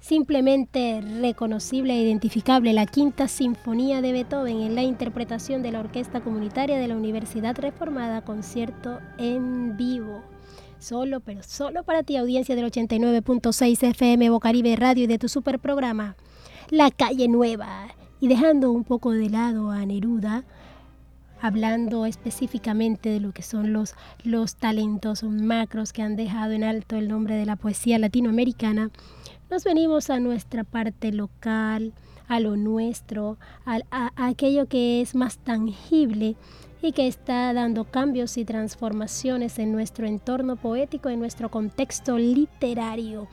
simplemente 0.00 1.00
reconocible 1.20 1.94
e 1.94 2.02
identificable 2.02 2.72
la 2.72 2.84
quinta 2.84 3.28
sinfonía 3.28 4.00
de 4.00 4.10
Beethoven 4.10 4.62
en 4.62 4.74
la 4.74 4.82
interpretación 4.82 5.62
de 5.62 5.70
la 5.70 5.78
Orquesta 5.78 6.20
Comunitaria 6.20 6.80
de 6.80 6.88
la 6.88 6.96
Universidad 6.96 7.56
Reformada, 7.56 8.22
concierto 8.22 8.98
en 9.18 9.76
vivo. 9.76 10.24
Solo, 10.80 11.20
pero 11.20 11.44
solo 11.44 11.84
para 11.84 12.02
ti, 12.02 12.16
audiencia 12.16 12.56
del 12.56 12.72
89.6 12.72 13.84
FM 13.84 14.28
Bocaribe 14.30 14.74
Radio 14.74 15.04
y 15.04 15.06
de 15.06 15.20
tu 15.20 15.28
super 15.28 15.60
programa, 15.60 16.16
La 16.70 16.90
Calle 16.90 17.28
Nueva. 17.28 17.86
Y 18.18 18.26
dejando 18.26 18.72
un 18.72 18.82
poco 18.82 19.12
de 19.12 19.30
lado 19.30 19.70
a 19.70 19.86
Neruda, 19.86 20.42
hablando 21.40 22.06
específicamente 22.06 23.08
de 23.08 23.20
lo 23.20 23.32
que 23.32 23.42
son 23.42 23.72
los, 23.72 23.94
los 24.24 24.56
talentos 24.56 25.22
macros 25.22 25.92
que 25.92 26.02
han 26.02 26.16
dejado 26.16 26.52
en 26.52 26.64
alto 26.64 26.96
el 26.96 27.08
nombre 27.08 27.34
de 27.36 27.46
la 27.46 27.56
poesía 27.56 27.98
latinoamericana, 27.98 28.90
nos 29.50 29.64
venimos 29.64 30.10
a 30.10 30.18
nuestra 30.18 30.64
parte 30.64 31.12
local, 31.12 31.92
a 32.28 32.40
lo 32.40 32.56
nuestro, 32.56 33.38
a, 33.64 33.80
aquello 34.16 34.66
que 34.66 35.00
es 35.00 35.14
más 35.14 35.38
tangible 35.38 36.36
y 36.82 36.92
que 36.92 37.06
está 37.06 37.52
dando 37.52 37.84
cambios 37.84 38.36
y 38.36 38.44
transformaciones 38.44 39.58
en 39.58 39.72
nuestro 39.72 40.06
entorno 40.06 40.56
poético, 40.56 41.08
en 41.08 41.20
nuestro 41.20 41.50
contexto 41.50 42.18
literario. 42.18 43.28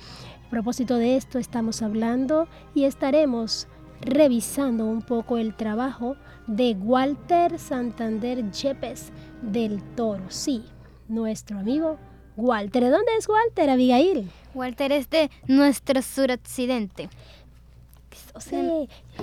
A 0.46 0.50
propósito 0.50 0.98
de 0.98 1.18
esto 1.18 1.40
estamos 1.40 1.82
hablando 1.82 2.48
y 2.76 2.84
estaremos 2.84 3.68
revisando 4.06 4.86
un 4.86 5.02
poco 5.02 5.38
el 5.38 5.56
trabajo 5.56 6.16
de 6.48 6.74
Walter 6.74 7.58
Santander 7.60 8.52
Yepes 8.52 9.12
del 9.42 9.82
Toro. 9.96 10.24
Sí, 10.30 10.64
nuestro 11.08 11.60
amigo 11.60 11.98
Walter. 12.36 12.84
¿De 12.84 12.90
dónde 12.90 13.16
es 13.18 13.28
Walter, 13.28 13.70
Abigail? 13.70 14.30
Walter 14.54 14.92
es 14.92 15.10
de 15.10 15.30
nuestro 15.48 16.02
suroccidente. 16.02 17.10
O 18.36 18.40
sea, 18.40 18.64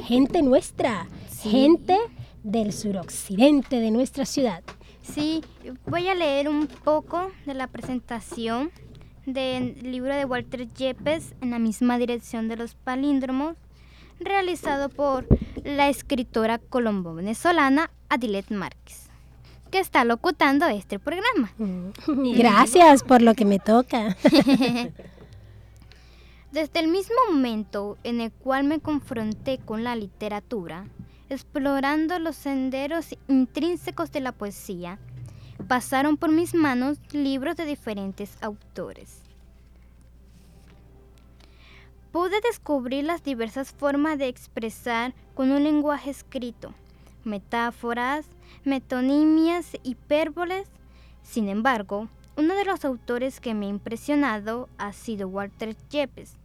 gente 0.04 0.42
nuestra, 0.42 1.08
gente 1.42 1.96
del 2.42 2.72
suroccidente 2.72 3.80
de 3.80 3.90
nuestra 3.90 4.24
ciudad. 4.24 4.62
Sí, 5.02 5.42
voy 5.86 6.08
a 6.08 6.14
leer 6.14 6.48
un 6.48 6.66
poco 6.66 7.30
de 7.46 7.54
la 7.54 7.66
presentación 7.66 8.70
del 9.26 9.78
libro 9.82 10.14
de 10.14 10.24
Walter 10.24 10.68
Yepes 10.72 11.34
en 11.40 11.50
la 11.50 11.58
misma 11.58 11.98
dirección 11.98 12.48
de 12.48 12.56
los 12.56 12.74
palíndromos, 12.74 13.56
realizado 14.20 14.88
por 14.88 15.26
la 15.64 15.88
escritora 15.88 16.58
colombo-venezolana 16.58 17.90
Adilet 18.08 18.50
Márquez 18.50 19.10
que 19.70 19.78
está 19.78 20.04
locutando 20.04 20.66
este 20.66 20.98
programa. 20.98 21.52
Mm. 21.58 21.90
Gracias 22.36 23.02
por 23.02 23.22
lo 23.22 23.34
que 23.34 23.44
me 23.44 23.58
toca. 23.58 24.16
Desde 26.52 26.80
el 26.80 26.88
mismo 26.88 27.14
momento 27.30 27.96
en 28.02 28.20
el 28.20 28.32
cual 28.32 28.64
me 28.64 28.80
confronté 28.80 29.58
con 29.58 29.84
la 29.84 29.94
literatura, 29.94 30.86
explorando 31.28 32.18
los 32.18 32.34
senderos 32.34 33.14
intrínsecos 33.28 34.10
de 34.10 34.18
la 34.20 34.32
poesía, 34.32 34.98
pasaron 35.68 36.16
por 36.16 36.32
mis 36.32 36.54
manos 36.54 36.98
libros 37.12 37.54
de 37.54 37.66
diferentes 37.66 38.36
autores. 38.42 39.22
Pude 42.12 42.40
descubrir 42.40 43.04
las 43.04 43.22
diversas 43.22 43.70
formas 43.70 44.18
de 44.18 44.26
expresar 44.26 45.14
con 45.34 45.52
un 45.52 45.62
lenguaje 45.62 46.10
escrito, 46.10 46.74
metáforas, 47.22 48.26
metonimias, 48.64 49.76
hipérboles. 49.84 50.68
Sin 51.22 51.48
embargo, 51.48 52.08
uno 52.36 52.54
de 52.54 52.64
los 52.64 52.84
autores 52.84 53.38
que 53.38 53.54
me 53.54 53.66
ha 53.66 53.68
impresionado 53.68 54.68
ha 54.76 54.92
sido 54.92 55.28
Walter 55.28 55.76
Yepes, 55.88 56.36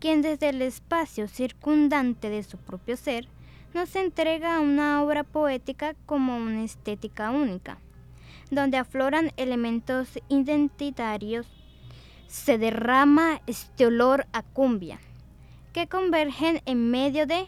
quien 0.00 0.20
desde 0.20 0.50
el 0.50 0.60
espacio 0.60 1.28
circundante 1.28 2.28
de 2.28 2.42
su 2.42 2.58
propio 2.58 2.98
ser 2.98 3.26
nos 3.72 3.96
entrega 3.96 4.60
una 4.60 5.02
obra 5.02 5.24
poética 5.24 5.94
como 6.04 6.36
una 6.36 6.62
estética 6.62 7.30
única, 7.30 7.78
donde 8.50 8.76
afloran 8.76 9.32
elementos 9.38 10.18
identitarios, 10.28 11.46
se 12.26 12.58
derrama 12.58 13.40
este 13.46 13.86
olor 13.86 14.26
a 14.32 14.42
cumbia, 14.42 14.98
que 15.76 15.88
convergen 15.88 16.62
en 16.64 16.90
medio 16.90 17.26
de 17.26 17.44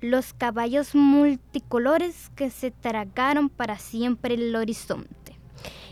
los 0.00 0.32
caballos 0.32 0.94
multicolores 0.94 2.30
que 2.36 2.48
se 2.48 2.70
tragaron 2.70 3.48
para 3.48 3.80
siempre 3.80 4.34
el 4.34 4.54
horizonte. 4.54 5.36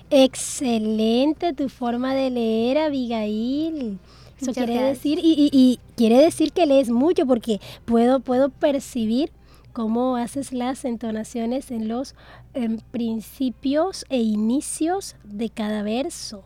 Excelente 0.08 1.52
tu 1.54 1.68
forma 1.68 2.14
de 2.14 2.30
leer, 2.30 2.78
Abigail. 2.78 3.98
Eso 4.40 4.52
quiere 4.52 4.80
decir, 4.80 5.18
y, 5.20 5.80
quiere 5.96 6.18
decir 6.18 6.52
que 6.52 6.66
lees 6.66 6.88
mucho 6.88 7.26
porque 7.26 7.60
puedo, 7.84 8.20
puedo 8.20 8.50
percibir 8.50 9.32
cómo 9.72 10.14
haces 10.14 10.52
las 10.52 10.84
entonaciones 10.84 11.72
en 11.72 11.88
los 11.88 12.14
em, 12.54 12.78
principios 12.92 14.04
e 14.08 14.18
inicios 14.18 15.16
de 15.24 15.50
cada 15.50 15.82
verso. 15.82 16.44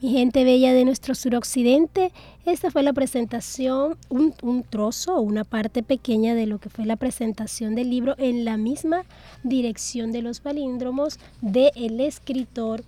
Mi 0.00 0.10
gente 0.12 0.44
bella 0.44 0.72
de 0.72 0.84
nuestro 0.84 1.16
suroccidente, 1.16 2.12
esta 2.46 2.70
fue 2.70 2.84
la 2.84 2.92
presentación, 2.92 3.96
un, 4.08 4.32
un 4.42 4.62
trozo, 4.62 5.20
una 5.20 5.42
parte 5.42 5.82
pequeña 5.82 6.36
de 6.36 6.46
lo 6.46 6.60
que 6.60 6.70
fue 6.70 6.86
la 6.86 6.94
presentación 6.94 7.74
del 7.74 7.90
libro 7.90 8.14
en 8.16 8.44
la 8.44 8.56
misma 8.56 9.02
dirección 9.42 10.12
de 10.12 10.22
los 10.22 10.38
palíndromos 10.38 11.18
del 11.40 11.98
escritor 11.98 12.84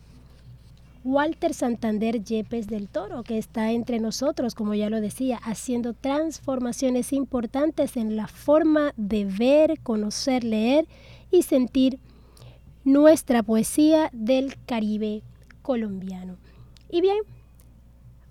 Walter 1.03 1.53
Santander 1.53 2.23
Yepes 2.23 2.68
del 2.68 2.87
Toro, 2.87 3.25
que 3.25 3.38
está 3.38 3.73
entre 3.73 3.99
nosotros, 3.99 4.55
como 4.55 4.75
ya 4.75 4.88
lo 4.88 5.01
decía, 5.01 5.40
haciendo 5.42 5.94
transformaciones 5.94 7.12
importantes 7.12 7.96
en 7.96 8.14
la 8.14 8.29
forma 8.29 8.92
de 8.96 9.25
ver, 9.25 9.81
conocer, 9.81 10.44
leer 10.44 10.87
y 11.33 11.42
sentir 11.42 11.99
nuestra 12.85 13.42
poesía 13.42 14.11
del 14.12 14.55
Caribe 14.64 15.23
colombiano. 15.62 16.37
Y 16.92 17.00
bien, 17.00 17.18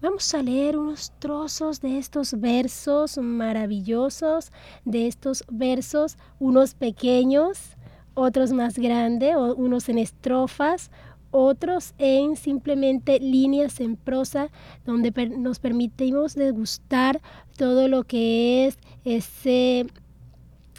vamos 0.01 0.33
a 0.33 0.43
leer 0.43 0.77
unos 0.77 1.13
trozos 1.19 1.79
de 1.79 1.97
estos 1.97 2.37
versos 2.37 3.17
maravillosos, 3.17 4.51
de 4.83 5.07
estos 5.07 5.45
versos, 5.49 6.17
unos 6.39 6.73
pequeños, 6.73 7.77
otros 8.15 8.51
más 8.51 8.77
grandes, 8.77 9.33
unos 9.55 9.87
en 9.87 9.97
estrofas, 9.97 10.91
otros 11.31 11.93
en 11.99 12.35
simplemente 12.35 13.21
líneas 13.21 13.79
en 13.79 13.95
prosa, 13.95 14.49
donde 14.85 15.11
nos 15.29 15.59
permitimos 15.59 16.35
degustar 16.35 17.21
todo 17.55 17.87
lo 17.87 18.03
que 18.03 18.67
es 18.67 18.77
ese, 19.05 19.87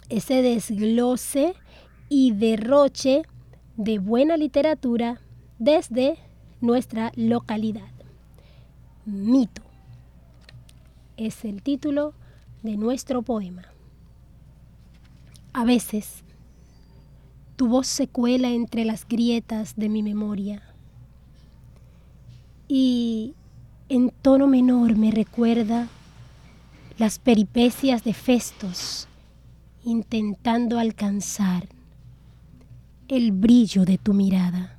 ese 0.09 0.41
desglose 0.43 1.55
y 2.09 2.33
derroche 2.33 3.23
de 3.75 3.97
buena 3.97 4.37
literatura 4.37 5.19
desde 5.57 6.19
nuestra 6.61 7.11
localidad. 7.15 7.89
Mito 9.05 9.61
es 11.17 11.43
el 11.43 11.61
título 11.61 12.13
de 12.63 12.77
nuestro 12.77 13.21
poema. 13.21 13.63
A 15.53 15.65
veces, 15.65 16.23
tu 17.55 17.67
voz 17.67 17.87
se 17.87 18.07
cuela 18.07 18.49
entre 18.49 18.85
las 18.85 19.07
grietas 19.07 19.75
de 19.75 19.89
mi 19.89 20.01
memoria 20.01 20.63
y 22.67 23.33
en 23.89 24.11
tono 24.21 24.47
menor 24.47 24.95
me 24.97 25.11
recuerda 25.11 25.89
las 26.97 27.19
peripecias 27.19 28.03
de 28.03 28.13
Festos 28.13 29.07
intentando 29.83 30.79
alcanzar 30.79 31.67
el 33.07 33.31
brillo 33.31 33.83
de 33.83 33.97
tu 33.97 34.13
mirada. 34.13 34.77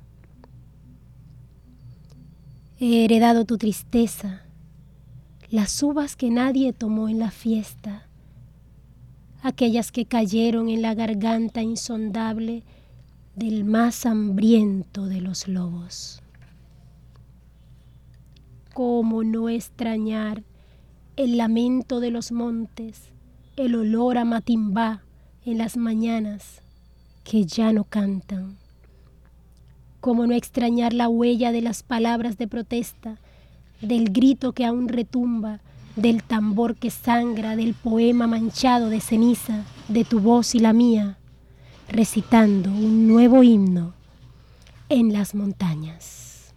He 2.85 3.05
heredado 3.05 3.45
tu 3.45 3.57
tristeza, 3.57 4.41
las 5.49 5.81
uvas 5.81 6.17
que 6.17 6.29
nadie 6.29 6.73
tomó 6.73 7.07
en 7.07 7.17
la 7.17 7.31
fiesta, 7.31 8.09
aquellas 9.41 9.93
que 9.93 10.03
cayeron 10.05 10.67
en 10.67 10.81
la 10.81 10.93
garganta 10.93 11.61
insondable 11.61 12.65
del 13.37 13.63
más 13.63 14.05
hambriento 14.05 15.05
de 15.05 15.21
los 15.21 15.47
lobos. 15.47 16.21
¿Cómo 18.73 19.23
no 19.23 19.47
extrañar 19.47 20.43
el 21.15 21.37
lamento 21.37 22.01
de 22.01 22.11
los 22.11 22.33
montes, 22.33 23.13
el 23.55 23.75
olor 23.75 24.17
a 24.17 24.25
matimbá 24.25 25.03
en 25.45 25.57
las 25.57 25.77
mañanas 25.77 26.61
que 27.23 27.45
ya 27.45 27.71
no 27.71 27.85
cantan? 27.85 28.57
¿Cómo 30.03 30.27
no 30.27 30.33
extrañar 30.33 30.93
la 30.93 31.07
huella 31.07 31.53
de 31.53 31.61
las 31.61 31.81
palabras 31.81 32.37
de 32.37 32.45
protesta, 32.45 33.19
del 33.79 34.11
grito 34.11 34.51
que 34.51 34.65
aún 34.65 34.89
retumba, 34.89 35.61
del 35.95 36.23
tambor 36.23 36.75
que 36.75 36.89
sangra, 36.89 37.55
del 37.55 37.73
poema 37.73 38.27
manchado 38.27 38.89
de 38.89 38.99
ceniza, 38.99 39.63
de 39.87 40.03
tu 40.03 40.19
voz 40.19 40.55
y 40.55 40.59
la 40.59 40.73
mía, 40.73 41.17
recitando 41.87 42.69
un 42.69 43.07
nuevo 43.07 43.43
himno 43.43 43.93
en 44.89 45.13
las 45.13 45.35
montañas? 45.35 46.53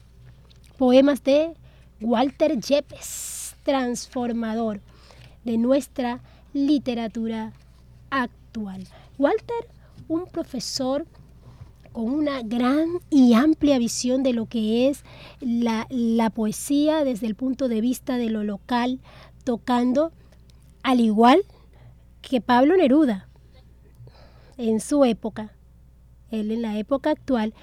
Poemas 0.77 1.23
de 1.23 1.55
Walter 2.01 2.59
Yepes, 2.59 3.55
transformador 3.63 4.81
de 5.45 5.57
nuestra 5.57 6.19
literatura 6.53 7.53
actual. 8.11 8.89
Walter, 9.19 9.69
un 10.09 10.27
profesor 10.27 11.07
con 11.97 12.11
una 12.11 12.43
gran 12.43 12.89
y 13.09 13.33
amplia 13.33 13.79
visión 13.79 14.23
de 14.23 14.35
lo 14.35 14.45
que 14.45 14.91
es 14.91 15.03
la, 15.41 15.87
la, 15.89 16.29
poesía 16.29 17.05
desde 17.05 17.27
el 17.27 17.35
punto 17.35 17.69
de 17.69 17.81
vista 17.81 18.19
de 18.19 18.29
lo 18.29 18.45
local, 18.45 19.01
tocando 19.45 20.13
al 20.83 21.01
igual 21.01 21.41
que 22.21 22.43
Pablo 22.43 22.77
Neruda 22.77 23.31
en 24.59 24.81
su 24.81 25.07
época, 25.07 25.55
él 26.31 26.51
en 26.51 26.61
la 26.61 26.77
época 26.77 27.13
actual, 27.13 27.55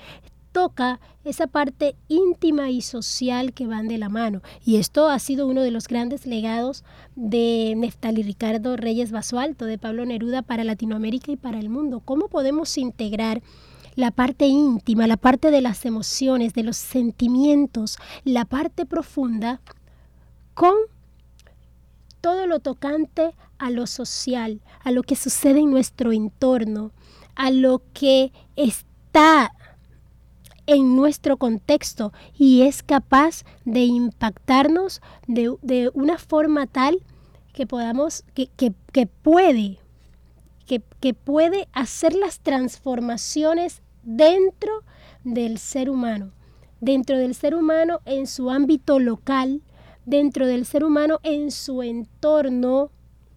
toca 0.52 1.00
esa 1.24 1.46
parte 1.46 1.96
íntima 2.08 2.72
y 2.72 2.82
social 2.82 3.54
que 3.54 3.68
van 3.68 3.88
de 3.88 4.00
la 4.00 4.10
mano. 4.10 4.42
Y 4.66 4.78
esto 4.78 5.10
ha 5.10 5.20
sido 5.20 5.46
uno 5.46 5.62
de 5.62 5.70
los 5.70 5.88
grandes 5.88 6.26
legados 6.26 6.84
de 7.16 7.76
Neftali 7.78 8.24
Ricardo 8.24 8.78
Reyes 8.78 9.12
Basualto, 9.12 9.66
de 9.66 9.78
Pablo 9.78 10.06
Neruda 10.06 10.42
para 10.42 10.64
Latinoamérica 10.64 11.32
y 11.32 11.38
para 11.38 11.60
el 11.60 11.70
mundo. 11.70 12.00
¿Cómo 12.00 12.30
podemos 12.30 12.80
integrar 12.80 13.44
la 13.96 14.12
parte 14.12 14.46
íntima, 14.46 15.08
la 15.08 15.18
parte 15.18 15.52
de 15.52 15.62
las 15.62 15.86
emociones, 15.86 16.54
de 16.54 16.64
los 16.64 16.78
sentimientos, 16.78 17.98
la 18.24 18.46
parte 18.46 18.86
profunda, 18.86 19.62
con 20.54 20.74
todo 22.22 22.48
lo 22.48 22.60
tocante 22.60 23.36
a 23.58 23.70
lo 23.70 23.88
social, 23.88 24.62
a 24.84 24.92
lo 24.92 25.04
que 25.04 25.16
sucede 25.16 25.60
en 25.60 25.72
nuestro 25.72 26.12
entorno, 26.12 26.92
a 27.36 27.52
lo 27.52 27.82
que 27.94 28.32
está 28.56 29.52
en 30.66 30.96
nuestro 30.96 31.38
contexto 31.38 32.14
y 32.38 32.62
es 32.62 32.84
capaz 32.84 33.44
de 33.66 33.82
impactarnos 33.82 35.02
de, 35.28 35.92
una 35.94 36.18
forma 36.18 36.68
tal 36.68 37.02
que 37.54 37.68
podamos, 37.68 38.24
que, 38.34 38.48
que 38.48 39.08
puede, 39.08 39.80
que, 40.66 40.82
que 41.00 41.14
puede 41.14 41.68
hacer 41.74 42.16
las 42.16 42.40
transformaciones 42.40 43.83
dentro 44.04 44.84
del 45.24 45.58
ser 45.58 45.90
humano, 45.90 46.34
dentro 46.82 47.18
del 47.18 47.36
ser 47.36 47.56
humano 47.56 48.02
en 48.06 48.28
su 48.28 48.50
ámbito 48.50 49.00
local, 49.00 49.62
dentro 50.06 50.48
del 50.48 50.66
ser 50.66 50.84
humano 50.84 51.20
en 51.24 51.52
su 51.52 51.82
entorno 51.82 52.92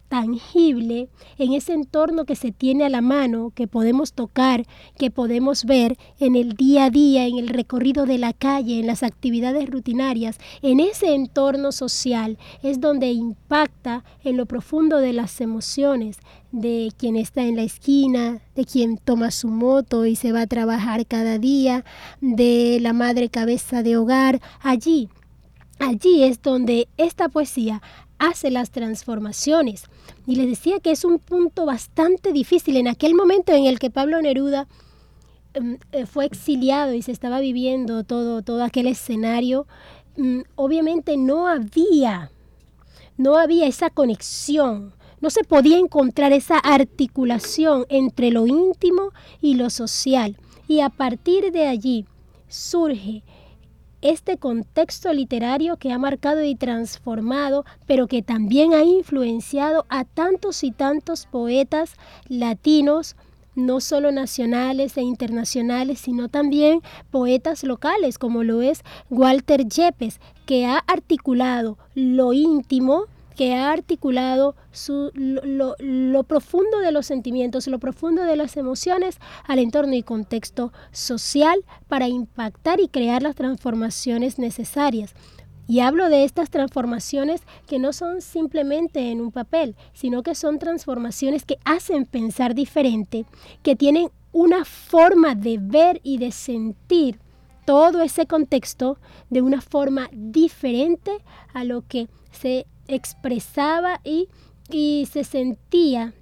tangible, 0.07 1.09
en 1.37 1.53
ese 1.53 1.73
entorno 1.73 2.25
que 2.25 2.35
se 2.35 2.51
tiene 2.51 2.85
a 2.85 2.89
la 2.89 3.01
mano, 3.01 3.51
que 3.53 3.67
podemos 3.67 4.13
tocar, 4.13 4.65
que 4.97 5.11
podemos 5.11 5.65
ver 5.65 5.97
en 6.19 6.35
el 6.35 6.53
día 6.53 6.85
a 6.85 6.89
día, 6.89 7.25
en 7.25 7.37
el 7.37 7.49
recorrido 7.49 8.05
de 8.05 8.17
la 8.17 8.33
calle, 8.33 8.79
en 8.79 8.87
las 8.87 9.03
actividades 9.03 9.69
rutinarias, 9.69 10.37
en 10.61 10.79
ese 10.79 11.13
entorno 11.13 11.71
social 11.71 12.37
es 12.63 12.79
donde 12.79 13.11
impacta 13.11 14.03
en 14.23 14.37
lo 14.37 14.45
profundo 14.45 14.97
de 14.97 15.13
las 15.13 15.41
emociones 15.41 16.17
de 16.51 16.91
quien 16.97 17.17
está 17.17 17.43
en 17.43 17.57
la 17.57 17.63
esquina, 17.63 18.41
de 18.55 18.65
quien 18.65 18.97
toma 18.97 19.31
su 19.31 19.49
moto 19.49 20.05
y 20.05 20.15
se 20.15 20.31
va 20.31 20.41
a 20.41 20.47
trabajar 20.47 21.05
cada 21.05 21.37
día, 21.37 21.83
de 22.21 22.79
la 22.81 22.93
madre 22.93 23.29
cabeza 23.29 23.83
de 23.83 23.97
hogar, 23.97 24.41
allí 24.61 25.09
Allí 25.79 26.23
es 26.23 26.41
donde 26.41 26.87
esta 26.97 27.29
poesía 27.29 27.83
hace 28.19 28.51
las 28.51 28.71
transformaciones. 28.71 29.83
Y 30.25 30.35
les 30.35 30.47
decía 30.47 30.79
que 30.79 30.91
es 30.91 31.05
un 31.05 31.19
punto 31.19 31.65
bastante 31.65 32.33
difícil 32.33 32.77
en 32.77 32.87
aquel 32.87 33.13
momento 33.15 33.53
en 33.53 33.65
el 33.65 33.79
que 33.79 33.89
Pablo 33.89 34.21
Neruda 34.21 34.67
em, 35.53 35.77
eh, 35.91 36.05
fue 36.05 36.25
exiliado 36.25 36.93
y 36.93 37.01
se 37.01 37.11
estaba 37.11 37.39
viviendo 37.39 38.03
todo, 38.03 38.41
todo 38.41 38.63
aquel 38.63 38.87
escenario. 38.87 39.67
Mm, 40.17 40.41
obviamente 40.55 41.17
no 41.17 41.47
había, 41.47 42.31
no 43.17 43.37
había 43.37 43.67
esa 43.67 43.89
conexión, 43.89 44.93
no 45.21 45.29
se 45.29 45.43
podía 45.43 45.77
encontrar 45.79 46.33
esa 46.33 46.57
articulación 46.57 47.85
entre 47.89 48.31
lo 48.31 48.47
íntimo 48.47 49.11
y 49.41 49.55
lo 49.55 49.69
social. 49.69 50.37
Y 50.67 50.81
a 50.81 50.89
partir 50.89 51.51
de 51.51 51.67
allí 51.67 52.05
surge 52.47 53.23
este 54.01 54.37
contexto 54.37 55.11
literario 55.11 55.77
que 55.77 55.91
ha 55.91 55.97
marcado 55.97 56.43
y 56.43 56.55
transformado, 56.55 57.65
pero 57.85 58.07
que 58.07 58.21
también 58.21 58.73
ha 58.73 58.83
influenciado 58.83 59.85
a 59.89 60.05
tantos 60.05 60.63
y 60.63 60.71
tantos 60.71 61.25
poetas 61.25 61.93
latinos, 62.27 63.15
no 63.55 63.81
solo 63.81 64.11
nacionales 64.11 64.97
e 64.97 65.01
internacionales, 65.01 65.99
sino 65.99 66.29
también 66.29 66.81
poetas 67.09 67.63
locales, 67.63 68.19
como 68.19 68.43
lo 68.43 68.61
es 68.61 68.83
Walter 69.09 69.67
Yepes, 69.67 70.19
que 70.45 70.67
ha 70.67 70.77
articulado 70.77 71.77
lo 71.95 72.33
íntimo, 72.33 73.05
que 73.37 73.53
ha 73.53 73.71
articulado 73.71 74.55
lo, 75.13 76.23
profundo 76.23 76.79
de 76.79 76.91
los 76.91 77.05
sentimientos, 77.05 77.67
lo 77.67 77.79
profundo 77.79 78.23
de 78.23 78.35
las 78.35 78.57
emociones 78.57 79.19
al 79.45 79.59
entorno 79.59 79.93
y 79.93 80.01
contexto 80.01 80.73
social 80.91 81.63
para 81.87 82.07
impactar 82.07 82.79
y 82.79 82.87
crear 82.87 83.21
las 83.21 83.35
transformaciones 83.35 84.39
necesarias. 84.39 85.13
Y 85.67 85.81
hablo 85.81 86.09
de 86.09 86.23
estas 86.23 86.49
transformaciones 86.49 87.41
que 87.67 87.77
no 87.77 87.93
son 87.93 88.21
simplemente 88.21 89.11
en 89.11 89.21
un 89.21 89.31
papel, 89.31 89.75
sino 89.93 90.23
que 90.23 90.33
son 90.33 90.57
transformaciones 90.57 91.45
que 91.45 91.59
hacen 91.63 92.05
pensar 92.05 92.55
diferente, 92.55 93.25
que 93.61 93.75
tienen 93.75 94.09
una 94.31 94.65
forma 94.65 95.35
de 95.35 95.59
ver 95.61 95.99
y 96.03 96.17
de 96.17 96.31
sentir 96.31 97.19
todo 97.65 98.01
ese 98.01 98.25
contexto 98.25 98.97
de 99.29 99.41
una 99.41 99.61
forma 99.61 100.09
diferente 100.11 101.11
a 101.53 101.65
lo 101.65 101.83
que 101.85 102.07
se 102.31 102.65
expresaba 102.87 104.01
y, 104.03 104.29
se 104.69 105.23
sentía 105.23 106.13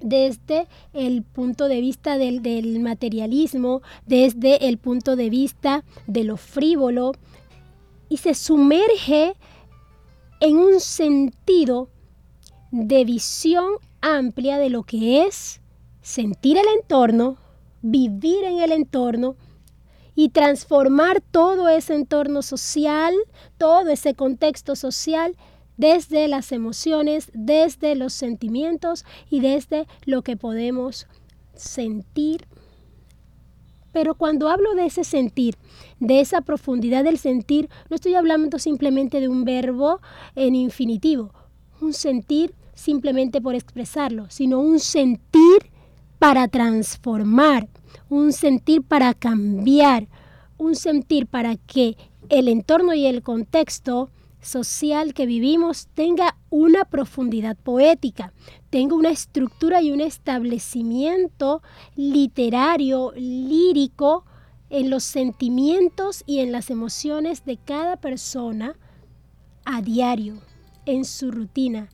desde 0.00 0.68
el 0.94 1.22
punto 1.22 1.68
de 1.68 1.82
vista 1.82 2.16
del, 2.16 2.40
del, 2.40 2.80
materialismo, 2.80 3.82
desde 4.06 4.68
el 4.68 4.78
punto 4.78 5.16
de 5.16 5.28
vista 5.28 5.84
de 6.06 6.24
lo 6.24 6.38
frívolo, 6.38 7.12
y 8.08 8.16
se 8.16 8.34
sumerge 8.34 9.34
en 10.40 10.56
un 10.56 10.80
sentido 10.80 11.90
de 12.70 13.04
visión 13.04 13.72
amplia 14.00 14.58
de 14.58 14.70
lo 14.70 14.82
que 14.82 15.26
es 15.26 15.60
sentir 16.00 16.56
el 16.56 16.66
entorno, 16.80 17.36
vivir 17.82 18.44
en 18.44 18.60
el 18.60 18.72
entorno 18.72 19.36
y 20.14 20.30
transformar 20.30 21.20
todo 21.20 21.68
ese 21.68 21.94
entorno 21.94 22.42
social, 22.42 23.14
todo 23.56 23.90
ese 23.90 24.14
contexto 24.14 24.74
social 24.74 25.36
desde 25.78 26.28
las 26.28 26.52
emociones, 26.52 27.30
desde 27.32 27.94
los 27.94 28.12
sentimientos 28.12 29.06
y 29.30 29.40
desde 29.40 29.86
lo 30.04 30.20
que 30.20 30.36
podemos 30.36 31.06
sentir. 31.54 32.46
Pero 33.92 34.14
cuando 34.14 34.48
hablo 34.48 34.74
de 34.74 34.84
ese 34.84 35.04
sentir, 35.04 35.56
de 35.98 36.20
esa 36.20 36.42
profundidad 36.42 37.04
del 37.04 37.18
sentir, 37.18 37.70
no 37.88 37.94
estoy 37.94 38.14
hablando 38.16 38.58
simplemente 38.58 39.20
de 39.20 39.28
un 39.28 39.44
verbo 39.44 40.00
en 40.34 40.54
infinitivo, 40.54 41.32
un 41.80 41.94
sentir 41.94 42.54
simplemente 42.74 43.40
por 43.40 43.54
expresarlo, 43.54 44.26
sino 44.28 44.60
un 44.60 44.80
sentir 44.80 45.70
para 46.18 46.48
transformar, 46.48 47.68
un 48.08 48.32
sentir 48.32 48.82
para 48.82 49.14
cambiar, 49.14 50.08
un 50.58 50.74
sentir 50.74 51.26
para 51.26 51.56
que 51.56 51.96
el 52.28 52.48
entorno 52.48 52.94
y 52.94 53.06
el 53.06 53.22
contexto 53.22 54.10
social 54.40 55.14
que 55.14 55.26
vivimos 55.26 55.88
tenga 55.94 56.36
una 56.50 56.84
profundidad 56.84 57.56
poética, 57.56 58.32
tenga 58.70 58.94
una 58.94 59.10
estructura 59.10 59.82
y 59.82 59.90
un 59.90 60.00
establecimiento 60.00 61.62
literario, 61.96 63.12
lírico, 63.16 64.24
en 64.70 64.90
los 64.90 65.04
sentimientos 65.04 66.22
y 66.26 66.40
en 66.40 66.52
las 66.52 66.70
emociones 66.70 67.44
de 67.44 67.56
cada 67.56 67.96
persona 67.96 68.76
a 69.64 69.82
diario, 69.82 70.34
en 70.86 71.04
su 71.04 71.30
rutina, 71.30 71.88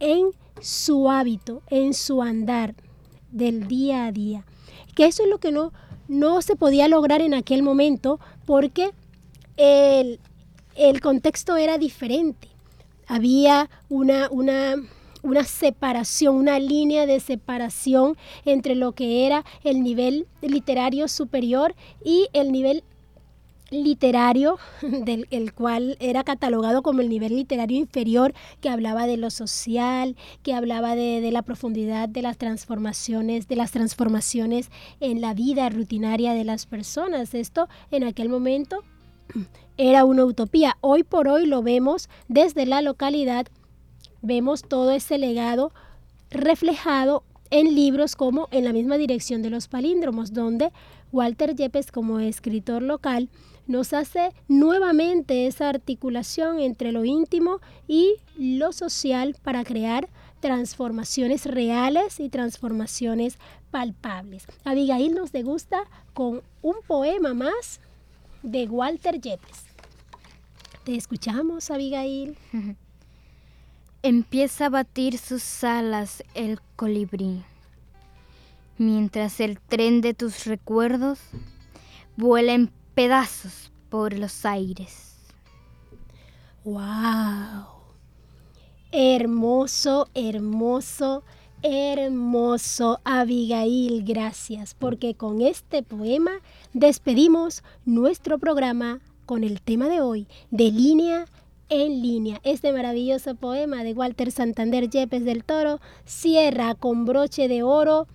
en 0.00 0.30
su 0.60 1.10
hábito, 1.10 1.62
en 1.68 1.94
su 1.94 2.22
andar 2.22 2.74
del 3.30 3.66
día 3.68 4.06
a 4.06 4.12
día. 4.12 4.44
Que 4.94 5.06
eso 5.06 5.24
es 5.24 5.28
lo 5.28 5.38
que 5.38 5.52
no, 5.52 5.72
no 6.08 6.42
se 6.42 6.56
podía 6.56 6.88
lograr 6.88 7.20
en 7.20 7.34
aquel 7.34 7.62
momento 7.62 8.20
porque 8.46 8.90
el, 9.56 10.20
el 10.76 11.00
contexto 11.00 11.56
era 11.56 11.78
diferente. 11.78 12.48
Había 13.06 13.68
una, 13.88 14.28
una, 14.30 14.76
una 15.22 15.44
separación, 15.44 16.36
una 16.36 16.58
línea 16.58 17.06
de 17.06 17.20
separación 17.20 18.16
entre 18.44 18.74
lo 18.74 18.92
que 18.92 19.26
era 19.26 19.44
el 19.62 19.82
nivel 19.82 20.26
literario 20.42 21.08
superior 21.08 21.74
y 22.04 22.28
el 22.32 22.52
nivel 22.52 22.82
literario 23.70 24.58
del 24.82 25.26
el 25.30 25.52
cual 25.52 25.96
era 26.00 26.24
catalogado 26.24 26.82
como 26.82 27.00
el 27.00 27.08
nivel 27.08 27.36
literario 27.36 27.78
inferior 27.78 28.34
que 28.60 28.68
hablaba 28.68 29.06
de 29.06 29.16
lo 29.16 29.30
social, 29.30 30.16
que 30.42 30.54
hablaba 30.54 30.94
de, 30.94 31.20
de, 31.20 31.32
la 31.32 31.42
profundidad 31.42 32.08
de 32.08 32.22
las 32.22 32.38
transformaciones, 32.38 33.48
de 33.48 33.56
las 33.56 33.72
transformaciones 33.72 34.70
en 35.00 35.20
la 35.20 35.34
vida 35.34 35.68
rutinaria 35.68 36.34
de 36.34 36.44
las 36.44 36.66
personas. 36.66 37.34
Esto 37.34 37.68
en 37.90 38.04
aquel 38.04 38.28
momento 38.28 38.84
era 39.76 40.04
una 40.04 40.24
utopía. 40.24 40.76
Hoy 40.80 41.02
por 41.02 41.28
hoy 41.28 41.46
lo 41.46 41.62
vemos 41.62 42.08
desde 42.28 42.66
la 42.66 42.82
localidad, 42.82 43.46
vemos 44.22 44.62
todo 44.62 44.90
ese 44.92 45.18
legado 45.18 45.72
reflejado 46.30 47.22
en 47.50 47.74
libros 47.74 48.16
como 48.16 48.48
En 48.50 48.64
la 48.64 48.72
misma 48.72 48.96
dirección 48.96 49.42
de 49.42 49.50
los 49.50 49.68
palíndromos, 49.68 50.32
donde 50.32 50.72
Walter 51.12 51.54
Yepes 51.54 51.92
como 51.92 52.18
escritor 52.18 52.82
local 52.82 53.28
nos 53.66 53.92
hace 53.92 54.32
nuevamente 54.48 55.46
esa 55.46 55.68
articulación 55.68 56.58
entre 56.58 56.90
lo 56.90 57.04
íntimo 57.04 57.60
y 57.86 58.16
lo 58.36 58.72
social 58.72 59.36
para 59.42 59.62
crear 59.62 60.08
transformaciones 60.40 61.46
reales 61.46 62.20
y 62.20 62.28
transformaciones 62.28 63.38
palpables. 63.70 64.46
Abigail 64.64 65.14
nos 65.14 65.32
degusta 65.32 65.84
con 66.12 66.42
un 66.60 66.76
poema 66.86 67.32
más 67.32 67.80
de 68.44 68.68
Walter 68.68 69.20
Yepes. 69.20 69.64
Te 70.84 70.94
escuchamos, 70.94 71.70
Abigail. 71.70 72.36
Empieza 74.02 74.66
a 74.66 74.68
batir 74.68 75.16
sus 75.16 75.64
alas 75.64 76.22
el 76.34 76.60
colibrí, 76.76 77.42
mientras 78.76 79.40
el 79.40 79.58
tren 79.58 80.02
de 80.02 80.12
tus 80.12 80.44
recuerdos 80.44 81.20
vuela 82.16 82.52
en 82.52 82.70
pedazos 82.94 83.72
por 83.88 84.12
los 84.12 84.44
aires. 84.44 85.16
¡Wow! 86.64 87.64
Hermoso, 88.92 90.08
hermoso, 90.14 91.24
hermoso, 91.64 93.00
Abigail, 93.04 94.04
gracias, 94.04 94.74
porque 94.74 95.14
con 95.14 95.40
este 95.40 95.82
poema 95.82 96.32
despedimos 96.74 97.62
nuestro 97.86 98.38
programa 98.38 99.00
con 99.24 99.44
el 99.44 99.62
tema 99.62 99.88
de 99.88 100.02
hoy, 100.02 100.26
de 100.50 100.70
línea 100.70 101.24
en 101.70 102.02
línea. 102.02 102.38
Este 102.44 102.70
maravilloso 102.70 103.34
poema 103.34 103.82
de 103.82 103.94
Walter 103.94 104.30
Santander 104.30 104.90
Yepes 104.90 105.24
del 105.24 105.42
Toro 105.42 105.80
cierra 106.04 106.74
con 106.74 107.06
broche 107.06 107.48
de 107.48 107.62
oro 107.62 108.06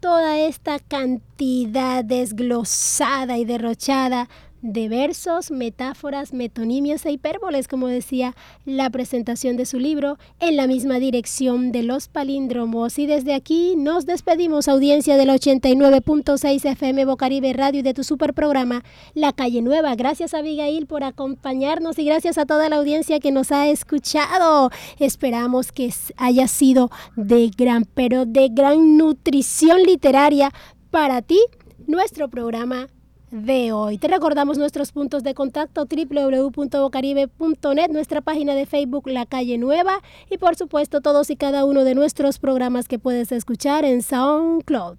toda 0.00 0.40
esta 0.40 0.80
cantidad 0.80 2.04
desglosada 2.04 3.38
y 3.38 3.44
derrochada 3.44 4.28
de 4.62 4.88
versos, 4.88 5.50
metáforas, 5.50 6.32
metonimias 6.32 7.06
e 7.06 7.12
hipérboles, 7.12 7.68
como 7.68 7.86
decía 7.86 8.34
la 8.64 8.90
presentación 8.90 9.56
de 9.56 9.66
su 9.66 9.78
libro, 9.78 10.18
en 10.40 10.56
la 10.56 10.66
misma 10.66 10.98
dirección 10.98 11.72
de 11.72 11.82
los 11.82 12.08
palíndromos. 12.08 12.98
Y 12.98 13.06
desde 13.06 13.34
aquí 13.34 13.74
nos 13.76 14.06
despedimos, 14.06 14.68
audiencia 14.68 15.16
del 15.16 15.28
89.6 15.28 16.64
FM 16.64 17.04
Bocaribe 17.04 17.52
Radio 17.52 17.82
de 17.82 17.94
tu 17.94 18.04
super 18.04 18.34
programa 18.34 18.82
La 19.14 19.32
Calle 19.32 19.62
Nueva. 19.62 19.94
Gracias 19.94 20.34
a 20.34 20.38
Abigail 20.38 20.86
por 20.86 21.04
acompañarnos 21.04 21.98
y 21.98 22.04
gracias 22.04 22.38
a 22.38 22.46
toda 22.46 22.68
la 22.68 22.76
audiencia 22.76 23.20
que 23.20 23.32
nos 23.32 23.52
ha 23.52 23.68
escuchado. 23.68 24.70
Esperamos 24.98 25.72
que 25.72 25.92
haya 26.16 26.48
sido 26.48 26.90
de 27.16 27.50
gran, 27.56 27.84
pero 27.84 28.26
de 28.26 28.48
gran 28.48 28.96
nutrición 28.96 29.82
literaria 29.82 30.52
para 30.90 31.22
ti, 31.22 31.38
nuestro 31.86 32.28
programa 32.28 32.88
de 33.30 33.72
hoy. 33.72 33.98
Te 33.98 34.08
recordamos 34.08 34.58
nuestros 34.58 34.92
puntos 34.92 35.22
de 35.22 35.34
contacto 35.34 35.86
www.bocaribe.net, 35.86 37.88
nuestra 37.90 38.20
página 38.20 38.54
de 38.54 38.66
Facebook 38.66 39.08
La 39.08 39.26
Calle 39.26 39.58
Nueva 39.58 40.00
y 40.30 40.38
por 40.38 40.56
supuesto 40.56 41.00
todos 41.00 41.30
y 41.30 41.36
cada 41.36 41.64
uno 41.64 41.84
de 41.84 41.94
nuestros 41.94 42.38
programas 42.38 42.88
que 42.88 42.98
puedes 42.98 43.32
escuchar 43.32 43.84
en 43.84 44.02
SoundCloud. 44.02 44.96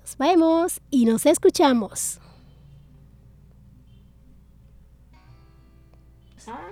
Nos 0.00 0.16
vemos 0.18 0.80
y 0.90 1.04
nos 1.04 1.26
escuchamos. 1.26 2.20
Ah, 6.48 6.70